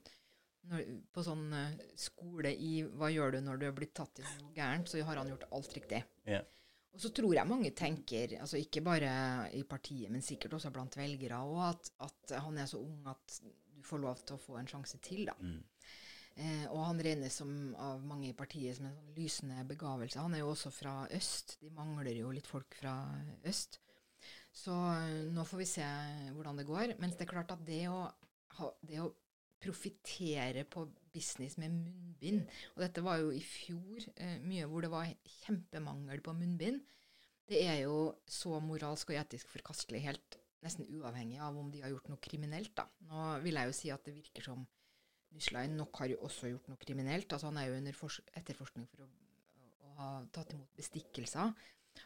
når, 0.68 0.80
På 1.14 1.22
sånn 1.24 1.46
uh, 1.54 1.76
skole 1.96 2.50
i 2.52 2.82
'hva 2.82 3.08
gjør 3.12 3.36
du 3.36 3.38
når 3.44 3.60
du 3.60 3.66
er 3.68 3.76
blitt 3.76 3.94
tatt 3.96 4.20
i 4.20 4.24
noe 4.26 4.50
gærent', 4.56 4.90
så 4.90 5.00
har 5.06 5.20
han 5.20 5.30
gjort 5.30 5.46
alt 5.54 5.76
riktig. 5.76 6.00
Yeah. 6.28 6.44
Og 6.92 7.00
så 7.04 7.12
tror 7.14 7.30
jeg 7.36 7.48
mange 7.48 7.70
tenker, 7.76 8.34
altså 8.42 8.58
ikke 8.60 8.82
bare 8.84 9.12
i 9.54 9.62
partiet, 9.68 10.10
men 10.12 10.24
sikkert 10.24 10.56
også 10.58 10.72
blant 10.74 10.96
velgere, 10.98 11.38
og 11.46 11.62
at, 11.68 11.90
at 12.04 12.36
han 12.42 12.58
er 12.58 12.68
så 12.68 12.80
ung 12.82 13.06
at 13.08 13.38
du 13.44 13.84
får 13.86 14.02
lov 14.02 14.24
til 14.24 14.36
å 14.36 14.42
få 14.42 14.58
en 14.58 14.68
sjanse 14.68 14.98
til, 15.04 15.28
da. 15.30 15.36
Eh, 16.38 16.66
og 16.70 16.84
han 16.86 17.00
regnes 17.02 17.40
som 17.40 17.50
av 17.82 18.02
mange 18.06 18.28
i 18.30 18.36
partiet 18.36 18.76
som 18.78 18.86
en 18.86 18.94
sånn 18.94 19.14
lysende 19.16 19.64
begavelse. 19.66 20.22
Han 20.22 20.36
er 20.36 20.44
jo 20.44 20.52
også 20.52 20.70
fra 20.70 20.94
øst. 21.16 21.56
De 21.62 21.70
mangler 21.74 22.14
jo 22.14 22.30
litt 22.34 22.46
folk 22.46 22.76
fra 22.78 22.94
øst. 23.48 23.80
Så 24.54 24.74
eh, 24.74 25.24
nå 25.34 25.46
får 25.48 25.62
vi 25.64 25.70
se 25.72 25.88
hvordan 26.36 26.60
det 26.60 26.68
går. 26.68 26.94
Mens 27.02 27.18
det 27.18 27.26
er 27.26 27.32
klart 27.32 27.50
at 27.54 27.64
det 27.66 27.82
å, 27.90 28.04
ha, 28.60 28.70
det 28.86 29.02
å 29.02 29.10
profitere 29.58 30.62
på 30.70 30.84
business 31.10 31.56
med 31.58 31.72
munnbind 31.74 32.44
Og 32.76 32.82
dette 32.84 33.02
var 33.02 33.18
jo 33.18 33.32
i 33.34 33.42
fjor 33.42 34.04
eh, 34.14 34.38
mye 34.44 34.68
hvor 34.70 34.84
det 34.86 34.92
var 34.92 35.10
kjempemangel 35.40 36.22
på 36.22 36.36
munnbind. 36.38 36.84
Det 37.48 37.64
er 37.64 37.80
jo 37.82 38.12
så 38.28 38.60
moralsk 38.62 39.10
og 39.10 39.18
etisk 39.18 39.50
forkastelig, 39.50 40.04
helt 40.04 40.38
nesten 40.62 40.86
uavhengig 40.94 41.40
av 41.42 41.56
om 41.58 41.70
de 41.72 41.82
har 41.82 41.90
gjort 41.90 42.10
noe 42.12 42.22
kriminelt. 42.22 42.74
da. 42.76 42.86
Nå 43.10 43.38
vil 43.42 43.58
jeg 43.58 43.70
jo 43.70 43.78
si 43.80 43.90
at 43.94 44.06
det 44.06 44.14
virker 44.20 44.52
som 44.52 44.66
Nyslein 45.38 45.76
nok 45.78 46.02
har 46.02 46.10
jo 46.10 46.20
også 46.26 46.50
gjort 46.50 46.68
noe 46.70 46.80
kriminelt. 46.82 47.32
altså 47.32 47.50
Han 47.52 47.60
er 47.60 47.68
jo 47.68 47.78
under 47.78 47.98
etterforskning 48.40 48.88
for 48.90 49.04
å, 49.04 49.10
å 49.86 49.92
ha 50.00 50.08
tatt 50.34 50.54
imot 50.56 50.72
bestikkelser. 50.78 51.52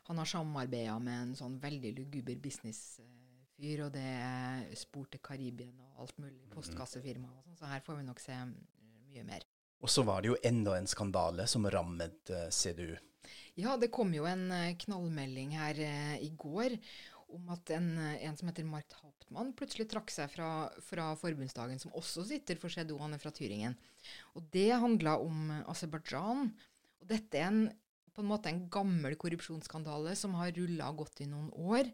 Han 0.09 0.21
har 0.21 0.29
samarbeida 0.29 0.99
med 1.01 1.19
en 1.19 1.33
sånn 1.37 1.57
veldig 1.63 1.95
luguber 1.99 2.37
businessfyr, 2.45 3.87
og 3.87 3.93
det 3.95 4.05
er 4.05 4.69
spor 4.79 5.09
til 5.13 5.23
Karibien 5.25 5.75
og 5.85 6.05
alt 6.05 6.21
mulig, 6.21 6.43
postkassefirma 6.53 7.31
og 7.31 7.47
sånn, 7.47 7.59
så 7.61 7.71
her 7.71 7.85
får 7.85 8.01
vi 8.01 8.07
nok 8.09 8.21
se 8.23 8.37
mm, 8.37 8.55
mye 9.13 9.25
mer. 9.29 9.47
Og 9.83 9.91
så 9.91 10.05
var 10.07 10.23
det 10.23 10.33
jo 10.33 10.41
enda 10.47 10.77
en 10.79 10.89
skandale 10.91 11.49
som 11.51 11.67
rammet 11.71 12.31
eh, 12.31 12.49
CDU. 12.55 12.95
Ja, 13.59 13.77
det 13.77 13.91
kom 13.95 14.13
jo 14.15 14.27
en 14.29 14.47
eh, 14.55 14.77
knallmelding 14.85 15.57
her 15.59 15.81
eh, 15.83 16.15
i 16.25 16.31
går 16.39 16.77
om 17.35 17.51
at 17.55 17.73
en, 17.77 17.89
eh, 17.99 18.25
en 18.27 18.37
som 18.39 18.49
heter 18.49 18.67
Mark 18.69 18.93
Hauptmann 19.01 19.53
plutselig 19.59 19.89
trakk 19.91 20.13
seg 20.13 20.31
fra, 20.33 20.51
fra 20.85 21.13
forbundsdagen, 21.19 21.81
som 21.83 21.95
også 21.99 22.27
sitter 22.29 22.61
for 22.61 22.73
er 22.73 23.19
fra 23.23 23.33
Tyringen. 23.35 23.77
Og 24.37 24.47
det 24.55 24.71
handla 24.73 25.19
om 25.23 25.51
eh, 25.51 25.65
Aserbajdsjan. 25.73 26.49
Og 27.03 27.11
dette 27.11 27.39
er 27.39 27.51
en, 27.51 27.67
på 28.13 28.23
en 28.23 28.31
måte 28.31 28.53
en 28.53 28.65
gammel 28.71 29.17
korrupsjonsskandale 29.17 30.15
som 30.19 30.35
har 30.39 30.53
rulla 30.57 30.91
gått 30.93 31.25
i 31.25 31.31
noen 31.31 31.51
år. 31.53 31.91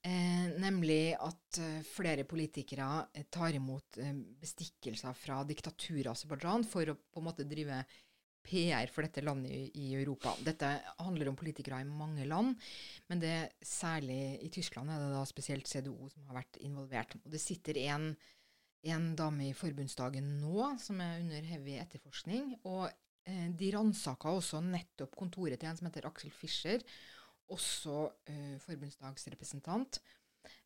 Eh, 0.00 0.46
nemlig 0.56 1.12
at 1.20 1.58
eh, 1.60 1.80
flere 1.84 2.24
politikere 2.24 2.88
eh, 3.12 3.26
tar 3.28 3.52
imot 3.52 3.98
eh, 4.00 4.14
bestikkelser 4.40 5.12
fra 5.16 5.42
diktaturet 5.44 6.08
Aserbajdsjan 6.14 6.64
for 6.68 6.88
å 6.88 6.96
på 6.96 7.20
en 7.20 7.26
måte 7.26 7.44
drive 7.48 7.82
PR 8.46 8.90
for 8.92 9.06
dette 9.06 9.22
landet 9.24 9.74
i, 9.76 9.92
Europa. 9.94 10.32
Dette 10.44 10.68
handler 10.98 11.30
om 11.30 11.38
politikere 11.38 11.82
i 11.82 11.88
mange 11.88 12.26
land, 12.28 12.56
men 13.10 13.22
det 13.22 13.34
særlig 13.64 14.38
i 14.44 14.50
Tyskland 14.52 14.90
er 14.90 15.02
det 15.02 15.12
da 15.14 15.24
spesielt 15.28 15.68
CDO 15.68 16.08
som 16.12 16.28
har 16.30 16.40
vært 16.40 16.60
involvert. 16.64 17.16
Og 17.20 17.30
det 17.34 17.42
sitter 17.42 17.78
en, 17.84 18.10
en 18.94 19.10
dame 19.18 19.50
i 19.50 19.56
forbundsdagen 19.56 20.36
nå 20.40 20.72
som 20.82 21.02
er 21.04 21.20
under 21.20 21.46
heavy 21.52 21.78
etterforskning. 21.82 22.56
og 22.64 22.88
eh, 23.28 23.48
de 23.52 23.72
ransaka 23.76 24.32
også 24.32 24.62
nettopp 24.64 25.16
kontoret 25.18 25.60
til 25.60 25.70
en 25.70 25.78
som 25.78 25.90
heter 25.90 26.08
Aksel 26.08 26.32
Fischer, 26.34 26.84
også 27.50 28.08
eh, 28.30 28.56
forbundsdagsrepresentant. 28.62 30.00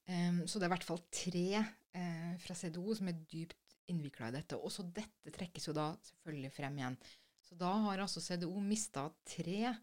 Um, 0.04 0.43
så 0.47 0.61
det 0.61 0.66
er 0.66 0.69
i 0.69 0.75
hvert 0.75 0.87
fall 0.87 1.00
tre 1.09 1.47
eh, 1.57 2.33
fra 2.45 2.54
CDO 2.54 2.93
som 2.95 3.09
er 3.09 3.23
dypt 3.25 3.57
innvikla 3.93 4.31
i 4.31 4.37
dette. 4.37 4.59
Også 4.59 4.85
dette 4.95 5.33
trekkes 5.35 5.69
jo 5.69 5.75
da 5.76 5.90
selvfølgelig 6.09 6.52
frem 6.54 6.78
igjen. 6.81 6.99
Så 7.54 7.61
da 7.61 7.70
har 7.87 8.00
altså 8.02 8.18
CDO 8.18 8.58
mista 8.58 9.04
tre 9.30 9.76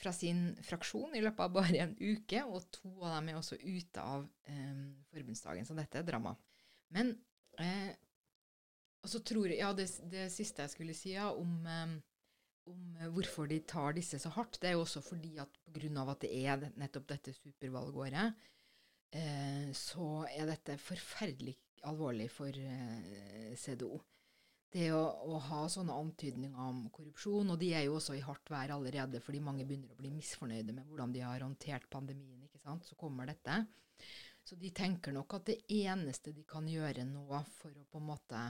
fra 0.00 0.12
sin 0.16 0.54
fraksjon 0.64 1.12
i 1.14 1.20
løpet 1.20 1.42
av 1.44 1.50
bare 1.52 1.82
en 1.84 1.92
uke, 2.00 2.40
og 2.48 2.64
to 2.72 2.88
av 3.04 3.18
dem 3.18 3.28
er 3.28 3.36
også 3.36 3.58
ute 3.60 4.00
av 4.00 4.24
eh, 4.48 4.78
forbundsdagen. 5.12 5.68
Så 5.68 5.76
dette 5.76 6.00
er 6.00 6.06
drama. 6.08 6.32
Men 6.96 7.12
eh, 7.60 7.92
og 9.02 9.12
tror 9.28 9.50
jeg, 9.50 9.58
ja, 9.60 9.74
det, 9.76 9.90
det 10.08 10.30
siste 10.32 10.64
jeg 10.64 10.72
skulle 10.72 10.96
si 10.96 11.12
ja, 11.12 11.28
om, 11.36 11.52
eh, 11.68 11.92
om 12.72 12.96
hvorfor 13.12 13.50
de 13.50 13.60
tar 13.68 13.92
disse 13.98 14.22
så 14.22 14.32
hardt, 14.32 14.56
det 14.62 14.70
er 14.70 14.78
jo 14.78 14.86
også 14.86 15.02
fordi 15.04 15.34
at 15.42 15.60
pga. 15.68 16.06
at 16.06 16.24
det 16.24 16.32
er 16.32 16.64
nettopp 16.80 17.10
dette 17.12 17.36
supervalgåret, 17.36 18.40
eh, 19.12 19.68
så 19.76 20.24
er 20.30 20.48
dette 20.48 20.80
forferdelig 20.80 21.58
alvorlig 21.90 22.30
for 22.32 22.56
eh, 22.56 23.52
CDO. 23.58 24.00
Det 24.72 24.86
å, 24.96 25.02
å 25.28 25.38
ha 25.50 25.62
sånne 25.68 25.94
antydninger 26.00 26.60
om 26.64 26.86
korrupsjon, 26.94 27.52
og 27.52 27.58
de 27.60 27.72
er 27.76 27.84
jo 27.84 27.98
også 27.98 28.16
i 28.16 28.22
hardt 28.24 28.48
vær 28.52 28.72
allerede 28.72 29.20
fordi 29.20 29.42
mange 29.44 29.66
begynner 29.68 29.92
å 29.92 29.98
bli 29.98 30.12
misfornøyde 30.14 30.72
med 30.72 30.86
hvordan 30.88 31.12
de 31.12 31.24
har 31.26 31.44
håndtert 31.44 31.90
pandemien, 31.92 32.40
ikke 32.46 32.62
sant, 32.62 32.88
så 32.88 32.96
kommer 32.96 33.28
dette. 33.28 33.58
Så 34.42 34.56
de 34.58 34.72
tenker 34.74 35.12
nok 35.14 35.36
at 35.36 35.50
det 35.50 35.58
eneste 35.76 36.32
de 36.34 36.46
kan 36.48 36.66
gjøre 36.68 37.04
nå 37.06 37.42
for 37.58 37.76
å 37.76 37.84
på 37.92 38.00
en 38.00 38.08
måte 38.08 38.40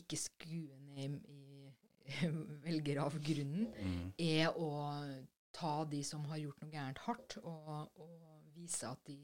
ikke 0.00 0.16
skue 0.18 0.78
ned 0.96 1.20
i, 1.28 1.68
i 2.08 2.30
velgeravgrunnen, 2.66 3.68
er 4.16 4.56
å 4.56 4.72
ta 5.52 5.74
de 5.84 6.00
som 6.06 6.24
har 6.30 6.40
gjort 6.40 6.64
noe 6.64 6.72
gærent, 6.72 7.04
hardt, 7.04 7.36
og, 7.44 7.92
og 8.00 8.52
vise 8.56 8.88
at 8.88 9.04
de 9.06 9.20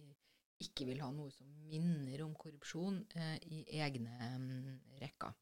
ikke 0.64 0.88
vil 0.88 1.02
ha 1.04 1.10
noe 1.14 1.30
som 1.34 1.46
minner 1.68 2.24
om 2.24 2.34
korrupsjon 2.38 3.02
eh, 3.14 3.36
i 3.54 3.64
egne 3.78 4.32
um, 4.34 4.80
rekker. 5.02 5.36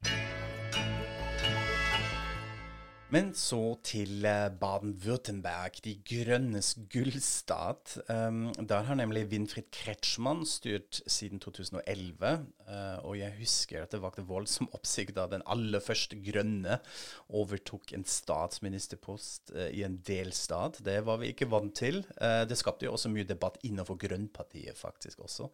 Men 3.14 3.28
så 3.38 3.76
til 3.86 4.24
eh, 4.26 4.48
Baden-Württemberg, 4.58 5.76
de 5.84 5.92
grønnes 6.02 6.72
gullstat. 6.90 8.00
Um, 8.10 8.48
der 8.58 8.82
har 8.88 8.98
nemlig 8.98 9.28
Winfried 9.30 9.68
Kretschmann 9.70 10.42
styrt 10.42 10.98
siden 11.06 11.38
2011. 11.38 12.26
eh, 12.66 12.98
og 13.06 13.14
jeg 13.14 13.36
husker 13.38 13.84
at 13.84 13.94
det 13.94 14.00
vakte 14.02 14.24
voldsom 14.26 14.66
oppsikt 14.74 15.14
da 15.14 15.28
den 15.30 15.44
aller 15.46 15.78
første 15.78 16.18
grønne 16.18 16.80
overtok 17.30 17.92
en 17.94 18.02
statsministerpost 18.02 19.54
eh, 19.54 19.70
i 19.78 19.84
en 19.86 20.00
delstat. 20.02 20.82
Det 20.82 20.98
var 21.06 21.22
vi 21.22 21.30
ikke 21.30 21.50
vant 21.50 21.76
til. 21.78 22.02
Det 22.18 22.58
skapte 22.58 22.88
jo 22.88 22.96
også 22.96 23.12
mye 23.12 23.28
debatt 23.28 23.60
innenfor 23.62 24.00
Grønnpartiet, 24.02 24.74
faktisk 24.74 25.22
også. 25.22 25.46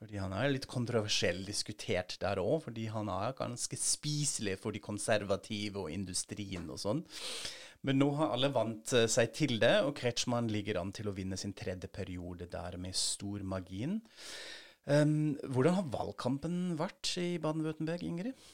Fordi 0.00 0.18
han 0.18 0.34
er 0.34 0.50
litt 0.50 0.66
kontroversiell 0.66 1.44
diskutert 1.46 2.18
der 2.18 2.42
òg, 2.42 2.64
fordi 2.66 2.90
han 2.90 3.06
er 3.14 3.38
ganske 3.38 3.78
spiselig 3.78 4.58
for 4.58 4.74
de 4.74 4.82
konservative 4.82 5.86
og 5.86 5.94
industrien 5.94 6.66
og 6.66 6.82
sånn. 6.82 6.95
Men 7.86 8.00
nå 8.00 8.08
har 8.18 8.34
alle 8.34 8.50
vant 8.54 8.92
eh, 8.96 9.06
seg 9.10 9.32
til 9.36 9.58
det, 9.62 9.74
og 9.86 9.94
Kretschmann 9.98 10.50
ligger 10.50 10.80
an 10.80 10.92
til 10.96 11.10
å 11.10 11.14
vinne 11.16 11.38
sin 11.38 11.54
tredje 11.56 11.90
periode 11.92 12.48
der 12.50 12.78
med 12.82 12.96
stor 12.98 13.44
margin. 13.46 14.00
Um, 14.86 15.34
hvordan 15.50 15.80
har 15.80 15.90
valgkampen 15.90 16.60
vært 16.78 17.16
i 17.18 17.40
Baden-Württemberg, 17.42 18.06
Ingrid? 18.06 18.46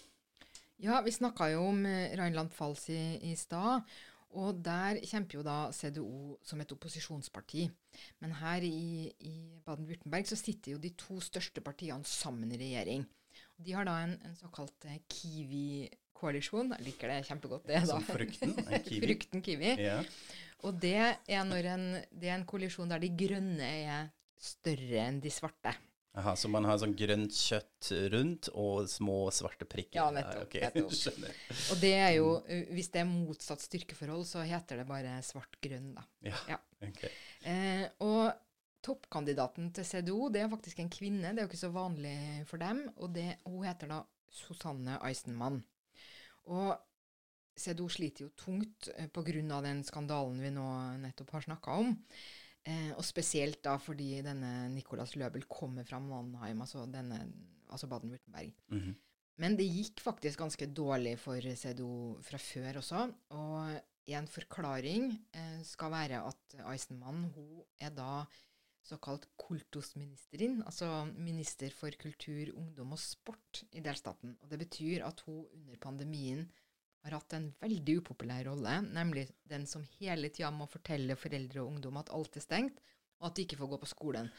Ja, 0.82 0.98
vi 1.04 1.12
snakka 1.14 1.50
jo 1.52 1.68
om 1.70 1.84
eh, 1.86 2.14
Rheinland-Pfalz 2.18 2.88
i, 2.92 3.02
i 3.30 3.36
stad. 3.38 3.86
Og 4.32 4.62
der 4.64 4.96
kjemper 5.04 5.38
jo 5.38 5.42
da 5.44 5.56
CDO 5.76 6.38
som 6.46 6.60
et 6.62 6.72
opposisjonsparti. 6.72 7.66
Men 8.24 8.32
her 8.40 8.64
i, 8.64 9.12
i 9.28 9.34
Baden-Württemberg 9.66 10.28
så 10.30 10.38
sitter 10.40 10.74
jo 10.74 10.80
de 10.80 10.94
to 10.96 11.18
største 11.20 11.60
partiene 11.64 12.08
sammen 12.08 12.52
i 12.52 12.60
regjering. 12.60 13.04
De 13.62 13.76
har 13.76 13.86
da 13.86 13.98
en, 14.02 14.16
en 14.24 14.38
såkalt 14.40 14.88
eh, 14.88 15.02
Kiwi-koalisjon. 16.22 16.72
Jeg 16.78 16.86
liker 16.86 17.10
det 17.10 17.20
kjempegodt, 17.26 17.66
det. 17.66 17.80
da. 17.82 17.86
Som 17.90 18.04
frukten, 18.06 18.54
en 18.62 18.82
kiwi. 18.86 19.06
Frukten 19.06 19.42
kiwi. 19.42 19.72
Ja. 19.82 20.00
Og 20.62 20.76
det 20.80 20.94
er, 21.26 21.44
når 21.44 21.66
en, 21.74 21.86
det 22.12 22.28
er 22.30 22.36
en 22.38 22.46
koalisjon 22.46 22.88
der 22.92 23.00
de 23.02 23.08
grønne 23.18 23.66
er 23.66 24.10
større 24.42 25.00
enn 25.08 25.20
de 25.22 25.30
svarte. 25.32 25.72
Aha, 26.14 26.34
så 26.36 26.46
man 26.52 26.66
har 26.68 26.76
sånn 26.76 26.92
grønt 26.94 27.32
kjøtt 27.32 27.88
rundt 28.12 28.50
og 28.52 28.84
små 28.92 29.30
svarte 29.32 29.64
prikker? 29.64 29.96
Ja, 29.96 30.10
nettopp, 30.12 30.44
Okay. 30.44 30.60
nettopp. 30.74 30.92
Skjønner. 30.92 31.38
Og 31.72 31.80
det 31.80 31.92
er 31.96 32.10
jo, 32.18 32.26
uh, 32.44 32.66
hvis 32.76 32.90
det 32.92 33.00
er 33.00 33.08
motsatt 33.08 33.64
styrkeforhold, 33.64 34.26
så 34.28 34.44
heter 34.44 34.82
det 34.82 34.86
bare 34.90 35.16
svart-grønn, 35.24 35.94
da. 35.96 36.04
Ja, 36.28 36.36
Ja. 36.52 36.58
ok. 36.84 37.04
Eh, 37.48 37.86
og 38.04 38.28
toppkandidaten 38.84 39.70
til 39.74 39.86
CDO, 39.88 40.28
det 40.34 40.42
er 40.44 40.52
faktisk 40.52 40.82
en 40.84 40.90
kvinne, 40.92 41.32
det 41.32 41.40
er 41.40 41.46
jo 41.46 41.50
ikke 41.50 41.62
så 41.64 41.72
vanlig 41.72 42.14
for 42.50 42.60
dem, 42.60 42.84
og 42.98 43.14
det, 43.16 43.28
hun 43.48 43.64
heter 43.64 43.88
da 43.94 44.02
Susanne 44.32 44.98
Eisenmann. 45.06 45.62
Og 46.50 46.72
CDO 47.58 47.88
sliter 47.92 48.26
jo 48.26 48.32
tungt 48.38 48.88
pga. 48.88 49.08
på 49.12 49.22
grunn 49.26 49.50
av 49.52 49.62
den 49.66 49.82
skandalen 49.84 50.40
vi 50.40 50.50
nå 50.54 50.66
nettopp 51.02 51.36
har 51.36 51.46
snakka 51.46 51.76
om. 51.84 51.92
Eh, 52.64 52.90
og 52.94 53.04
spesielt 53.04 53.62
da 53.64 53.76
fordi 53.82 54.22
denne 54.22 54.68
Nicolas 54.70 55.16
Løbel 55.18 55.44
kommer 55.50 55.84
fra 55.84 55.98
Mannheim, 56.00 56.60
altså, 56.62 56.86
denne, 56.86 57.24
altså 57.68 57.88
Baden-Württemberg. 57.90 58.52
-hmm. 58.70 58.94
Men 59.36 59.56
det 59.56 59.66
gikk 59.66 60.00
faktisk 60.00 60.38
ganske 60.38 60.66
dårlig 60.66 61.18
for 61.18 61.40
CDO 61.40 62.18
fra 62.22 62.38
før 62.38 62.78
også. 62.78 63.12
Og 63.30 63.80
en 64.06 64.28
forklaring 64.28 65.12
eh, 65.34 65.60
skal 65.66 65.90
være 65.90 66.22
at 66.26 66.56
Eisenmann 66.72 67.30
hun 67.34 67.62
er 67.80 67.90
da 67.90 68.24
såkalt 68.82 69.28
kultusministerin, 69.38 70.60
altså 70.66 71.04
minister 71.14 71.70
for 71.74 71.94
kultur, 72.00 72.50
ungdom 72.58 72.96
og 72.96 73.00
sport 73.00 73.62
i 73.72 73.82
delstaten. 73.84 74.36
Og 74.42 74.50
det 74.50 74.58
betyr 74.64 75.06
at 75.06 75.22
hun 75.26 75.44
under 75.46 75.78
pandemien 75.82 76.46
har 77.02 77.16
hatt 77.18 77.34
en 77.36 77.48
veldig 77.62 77.98
upopulær 78.02 78.46
rolle, 78.46 78.78
nemlig 78.94 79.26
den 79.50 79.66
som 79.66 79.84
hele 79.98 80.30
tida 80.30 80.50
må 80.54 80.68
fortelle 80.70 81.18
foreldre 81.18 81.62
og 81.62 81.74
ungdom 81.74 81.98
at 81.98 82.12
alt 82.14 82.38
er 82.38 82.44
stengt, 82.44 82.82
og 83.22 83.30
at 83.30 83.38
de 83.38 83.46
ikke 83.46 83.58
får 83.58 83.72
gå 83.72 83.80
på 83.82 83.90
skolen. 83.90 84.30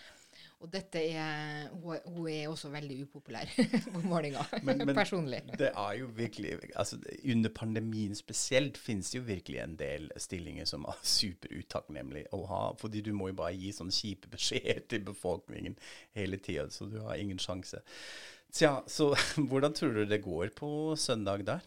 Og 0.63 0.69
dette 0.71 1.01
er 1.11 1.65
Hun, 1.73 1.95
er- 1.97 2.05
hun 2.07 2.27
er 2.31 2.47
også 2.47 2.69
veldig 2.71 3.01
upopulær 3.03 3.49
på 3.93 4.01
målinga, 4.07 4.45
Men- 4.63 4.77
men 4.87 4.95
personlig. 4.95 5.41
Det 5.59 5.71
er 5.75 5.97
jo 5.99 6.07
virkelig 6.15 6.53
altså 6.79 6.97
Under 7.33 7.49
pandemien 7.51 8.15
spesielt 8.15 8.77
finnes 8.79 9.11
det 9.11 9.19
jo 9.19 9.23
virkelig 9.27 9.59
en 9.59 9.75
del 9.75 10.07
stillinger 10.17 10.65
som 10.69 10.85
er 10.87 11.01
superutakknemlige 11.03 12.31
å 12.33 12.45
ha. 12.47 12.61
Fordi 12.79 13.01
du 13.03 13.11
må 13.13 13.27
jo 13.31 13.37
bare 13.41 13.57
gi 13.59 13.73
sånne 13.75 13.91
kjipe 13.95 14.31
beskjeder 14.31 14.85
til 14.87 15.03
befolkningen 15.07 15.75
hele 16.15 16.37
tida, 16.39 16.69
så 16.71 16.87
du 16.89 16.99
har 17.03 17.19
ingen 17.19 17.37
sjanse. 17.43 17.81
Tja, 18.53 18.77
så 18.87 19.11
hvordan 19.49 19.73
tror 19.75 19.93
du 19.99 20.05
det 20.05 20.21
går 20.23 20.53
på 20.55 20.95
søndag 20.99 21.43
der? 21.47 21.61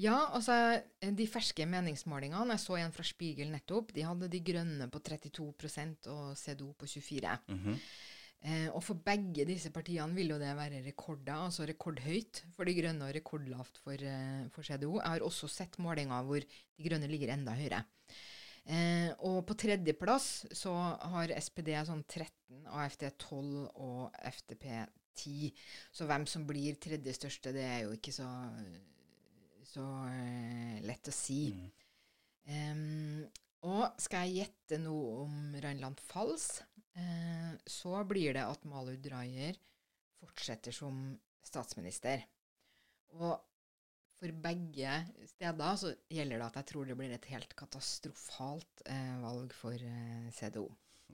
Ja, 0.00 0.16
altså 0.32 0.54
de 1.00 1.26
ferske 1.28 1.66
meningsmålingene, 1.68 2.54
jeg 2.54 2.62
så 2.62 2.78
en 2.80 2.94
fra 2.94 3.04
Spiegel 3.04 3.50
nettopp, 3.52 3.92
de 3.92 4.06
hadde 4.06 4.30
de 4.32 4.40
grønne 4.44 4.86
på 4.92 5.02
32% 5.04 6.08
og 6.12 6.30
CDO 6.40 6.70
på 6.78 6.88
24 6.88 7.34
eh, 7.52 8.68
Og 8.72 8.80
for 8.86 9.02
begge 9.04 9.44
disse 9.48 9.72
partiene 9.74 10.16
vil 10.16 10.32
jo 10.32 10.38
det 10.40 10.54
være 10.56 10.80
rekorder, 10.86 11.34
altså 11.36 11.68
rekordhøyt 11.68 12.44
for 12.56 12.68
de 12.68 12.76
grønne 12.78 13.10
og 13.10 13.16
rekordlavt 13.18 13.80
for, 13.84 13.92
eh, 13.92 14.46
for 14.54 14.64
CDO. 14.64 14.94
Jeg 15.02 15.16
har 15.18 15.26
også 15.26 15.50
sett 15.52 15.76
målinger 15.78 16.24
hvor 16.24 16.40
de 16.40 16.86
grønne 16.86 17.10
ligger 17.10 17.34
enda 17.34 17.56
høyere. 17.58 17.82
Eh, 18.70 19.10
og 19.26 19.42
på 19.48 19.56
tredjeplass 19.58 20.46
så 20.56 20.72
har 21.12 21.34
SPD 21.36 21.74
sånn 21.88 22.06
13, 22.06 22.64
AFD 22.72 23.04
12 23.18 23.68
og 23.74 24.16
FDP 24.32 24.64
10. 25.18 25.52
Så 25.92 26.08
hvem 26.08 26.24
som 26.24 26.48
blir 26.48 26.80
tredje 26.80 27.12
største, 27.18 27.52
det 27.52 27.66
er 27.66 27.84
jo 27.84 27.92
ikke 27.98 28.16
så 28.16 28.30
så 29.70 29.86
eh, 30.10 30.80
lett 30.86 31.10
å 31.10 31.14
si. 31.14 31.44
Em, 32.50 33.22
og 33.68 34.00
skal 34.00 34.26
jeg 34.26 34.44
gjette 34.44 34.80
noe 34.82 35.24
om 35.26 35.36
Rheinland-Pfalz, 35.60 36.46
eh, 36.98 37.52
så 37.68 38.00
blir 38.08 38.34
det 38.36 38.46
at 38.46 38.66
Malud 38.68 39.02
Dreyer 39.04 39.58
fortsetter 40.20 40.74
som 40.74 41.14
statsminister. 41.46 42.24
Og 43.20 43.38
for 44.20 44.36
begge 44.44 44.92
steder 45.30 45.76
så 45.80 45.94
gjelder 46.12 46.40
det 46.40 46.48
at 46.50 46.58
jeg 46.60 46.68
tror 46.70 46.88
det 46.88 46.96
blir 46.98 47.12
et 47.14 47.30
helt 47.32 47.54
katastrofalt 47.56 48.84
eh, 48.84 49.14
valg 49.22 49.54
for 49.56 49.76
eh, 49.76 50.28
CDO. 50.36 50.66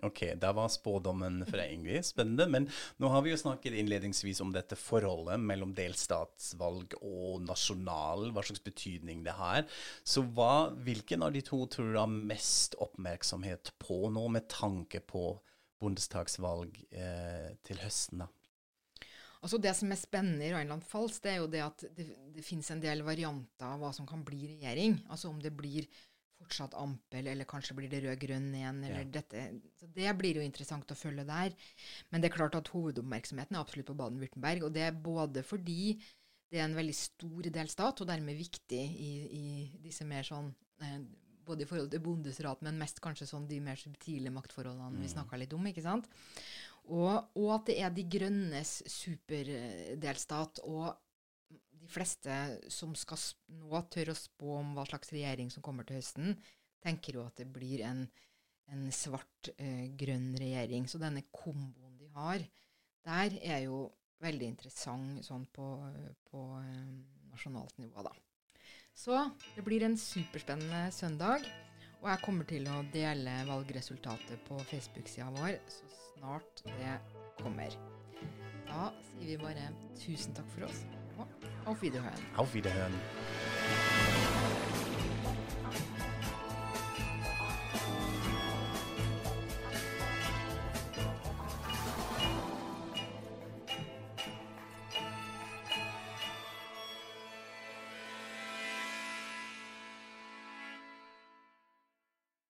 Ok, 0.04 0.20
der 0.40 0.52
var 0.56 0.68
spådommen 0.72 1.40
fra 1.48 1.64
Ingrid. 1.70 2.04
Spennende. 2.04 2.46
Men 2.50 2.68
nå 3.00 3.10
har 3.12 3.24
vi 3.24 3.32
jo 3.32 3.40
snakket 3.40 3.76
innledningsvis 3.78 4.42
om 4.44 4.52
dette 4.54 4.78
forholdet 4.78 5.40
mellom 5.40 5.74
delstatsvalg 5.76 6.98
og 7.00 7.44
nasjonal, 7.46 8.30
hva 8.34 8.44
slags 8.46 8.64
betydning 8.66 9.24
det 9.26 9.36
har. 9.38 9.64
Så 10.04 10.24
hva, 10.36 10.70
hvilken 10.86 11.24
av 11.26 11.34
de 11.36 11.44
to 11.46 11.62
tror 11.72 11.92
du 11.92 12.00
har 12.00 12.10
mest 12.10 12.76
oppmerksomhet 12.82 13.74
på 13.82 14.06
nå, 14.12 14.26
med 14.32 14.48
tanke 14.52 15.00
på 15.00 15.28
bondestagsvalg 15.82 16.80
eh, 16.90 17.54
til 17.66 17.80
høsten? 17.84 18.24
da? 18.24 18.32
Altså 19.46 19.60
Det 19.62 19.72
som 19.78 19.92
er 19.92 20.00
spennende 20.00 20.46
i 20.48 20.50
Rheinland-Pfalz, 20.50 21.20
det 21.22 21.30
er 21.30 21.36
jo 21.38 21.50
det 21.52 21.62
at 21.62 21.84
det, 21.94 22.08
det 22.34 22.44
finnes 22.44 22.68
en 22.72 22.82
del 22.82 23.04
varianter 23.06 23.68
av 23.68 23.82
hva 23.82 23.92
som 23.94 24.08
kan 24.08 24.24
bli 24.26 24.56
regjering. 24.56 24.96
Altså 25.12 25.30
om 25.30 25.38
det 25.42 25.52
blir 25.54 25.86
fortsatt 26.36 26.76
ampel, 26.78 27.26
eller 27.30 27.48
kanskje 27.48 27.76
blir 27.78 27.90
det 27.92 28.02
rød-grønn 28.04 28.52
igjen, 28.54 28.82
eller 28.88 29.08
dette. 29.12 29.46
Så 29.80 29.88
det 29.96 30.12
blir 30.18 30.38
jo 30.40 30.44
interessant 30.44 30.92
å 30.92 30.98
følge 30.98 31.26
der. 31.28 31.56
Men 32.10 32.22
det 32.22 32.30
er 32.30 32.36
klart 32.36 32.58
at 32.58 32.70
hovedoppmerksomheten 32.74 33.56
er 33.56 33.64
absolutt 33.64 33.90
på 33.90 33.98
Baden-Würtemberg. 33.98 34.66
Og 34.68 34.74
det 34.76 34.86
er 34.88 34.98
både 35.06 35.44
fordi 35.46 35.96
det 36.52 36.60
er 36.60 36.68
en 36.68 36.78
veldig 36.78 36.96
stor 36.96 37.48
delstat, 37.54 38.02
og 38.02 38.10
dermed 38.10 38.38
viktig 38.38 38.82
i, 38.82 39.12
i 39.26 39.46
disse 39.84 40.06
mer 40.08 40.26
sånn 40.26 40.52
eh, 40.82 41.00
Både 41.46 41.62
i 41.62 41.66
forhold 41.70 41.92
til 41.92 42.00
bondesrat, 42.02 42.62
men 42.66 42.74
mest 42.74 42.96
kanskje 42.98 43.28
sånn 43.30 43.44
de 43.46 43.60
mer 43.62 43.78
subtile 43.78 44.32
maktforholdene 44.34 44.98
vi 44.98 45.12
snakka 45.12 45.38
litt 45.38 45.52
om, 45.54 45.68
ikke 45.70 45.84
sant. 45.84 46.08
Og, 46.90 47.28
og 47.38 47.52
at 47.54 47.68
det 47.70 47.76
er 47.86 47.92
de 47.94 48.02
grønnes 48.10 48.72
superdelstat. 48.90 50.64
Og 50.66 50.90
de 51.86 51.92
fleste 51.94 52.36
som 52.72 52.94
skal 52.98 53.20
nå 53.62 53.80
tør 53.94 54.10
å 54.12 54.18
spå 54.18 54.58
om 54.58 54.74
hva 54.76 54.86
slags 54.88 55.12
regjering 55.14 55.52
som 55.54 55.64
kommer 55.64 55.86
til 55.86 56.00
høsten, 56.00 56.34
tenker 56.82 57.18
jo 57.18 57.26
at 57.26 57.38
det 57.40 57.46
blir 57.50 57.82
en, 57.86 58.04
en 58.74 58.86
svart-grønn 58.92 60.32
regjering. 60.38 60.88
Så 60.90 61.00
denne 61.02 61.24
komboen 61.30 61.96
de 62.00 62.10
har 62.16 62.42
der, 63.06 63.38
er 63.42 63.66
jo 63.68 63.86
veldig 64.22 64.48
interessant 64.50 65.22
sånn 65.26 65.44
på, 65.54 65.66
på 66.30 66.42
eh, 66.58 66.94
nasjonalt 67.30 67.76
nivå, 67.78 68.02
da. 68.06 68.14
Så 68.96 69.18
det 69.54 69.62
blir 69.66 69.84
en 69.84 69.98
superspennende 70.00 70.88
søndag. 70.94 71.44
Og 72.02 72.08
jeg 72.10 72.22
kommer 72.22 72.48
til 72.48 72.66
å 72.70 72.82
dele 72.94 73.32
valgresultatet 73.48 74.42
på 74.48 74.58
Facebook-sida 74.70 75.28
vår 75.36 75.56
så 75.72 75.88
snart 75.92 76.62
det 76.66 76.96
kommer. 77.40 77.72
Da 78.66 78.90
sier 79.08 79.32
vi 79.32 79.38
bare 79.40 79.70
tusen 79.96 80.36
takk 80.36 80.48
for 80.52 80.68
oss, 80.68 80.84
auf 81.66 81.82
Wiederhören. 81.82 82.14
Auf 82.36 82.54
Wiederhören. 82.54 82.94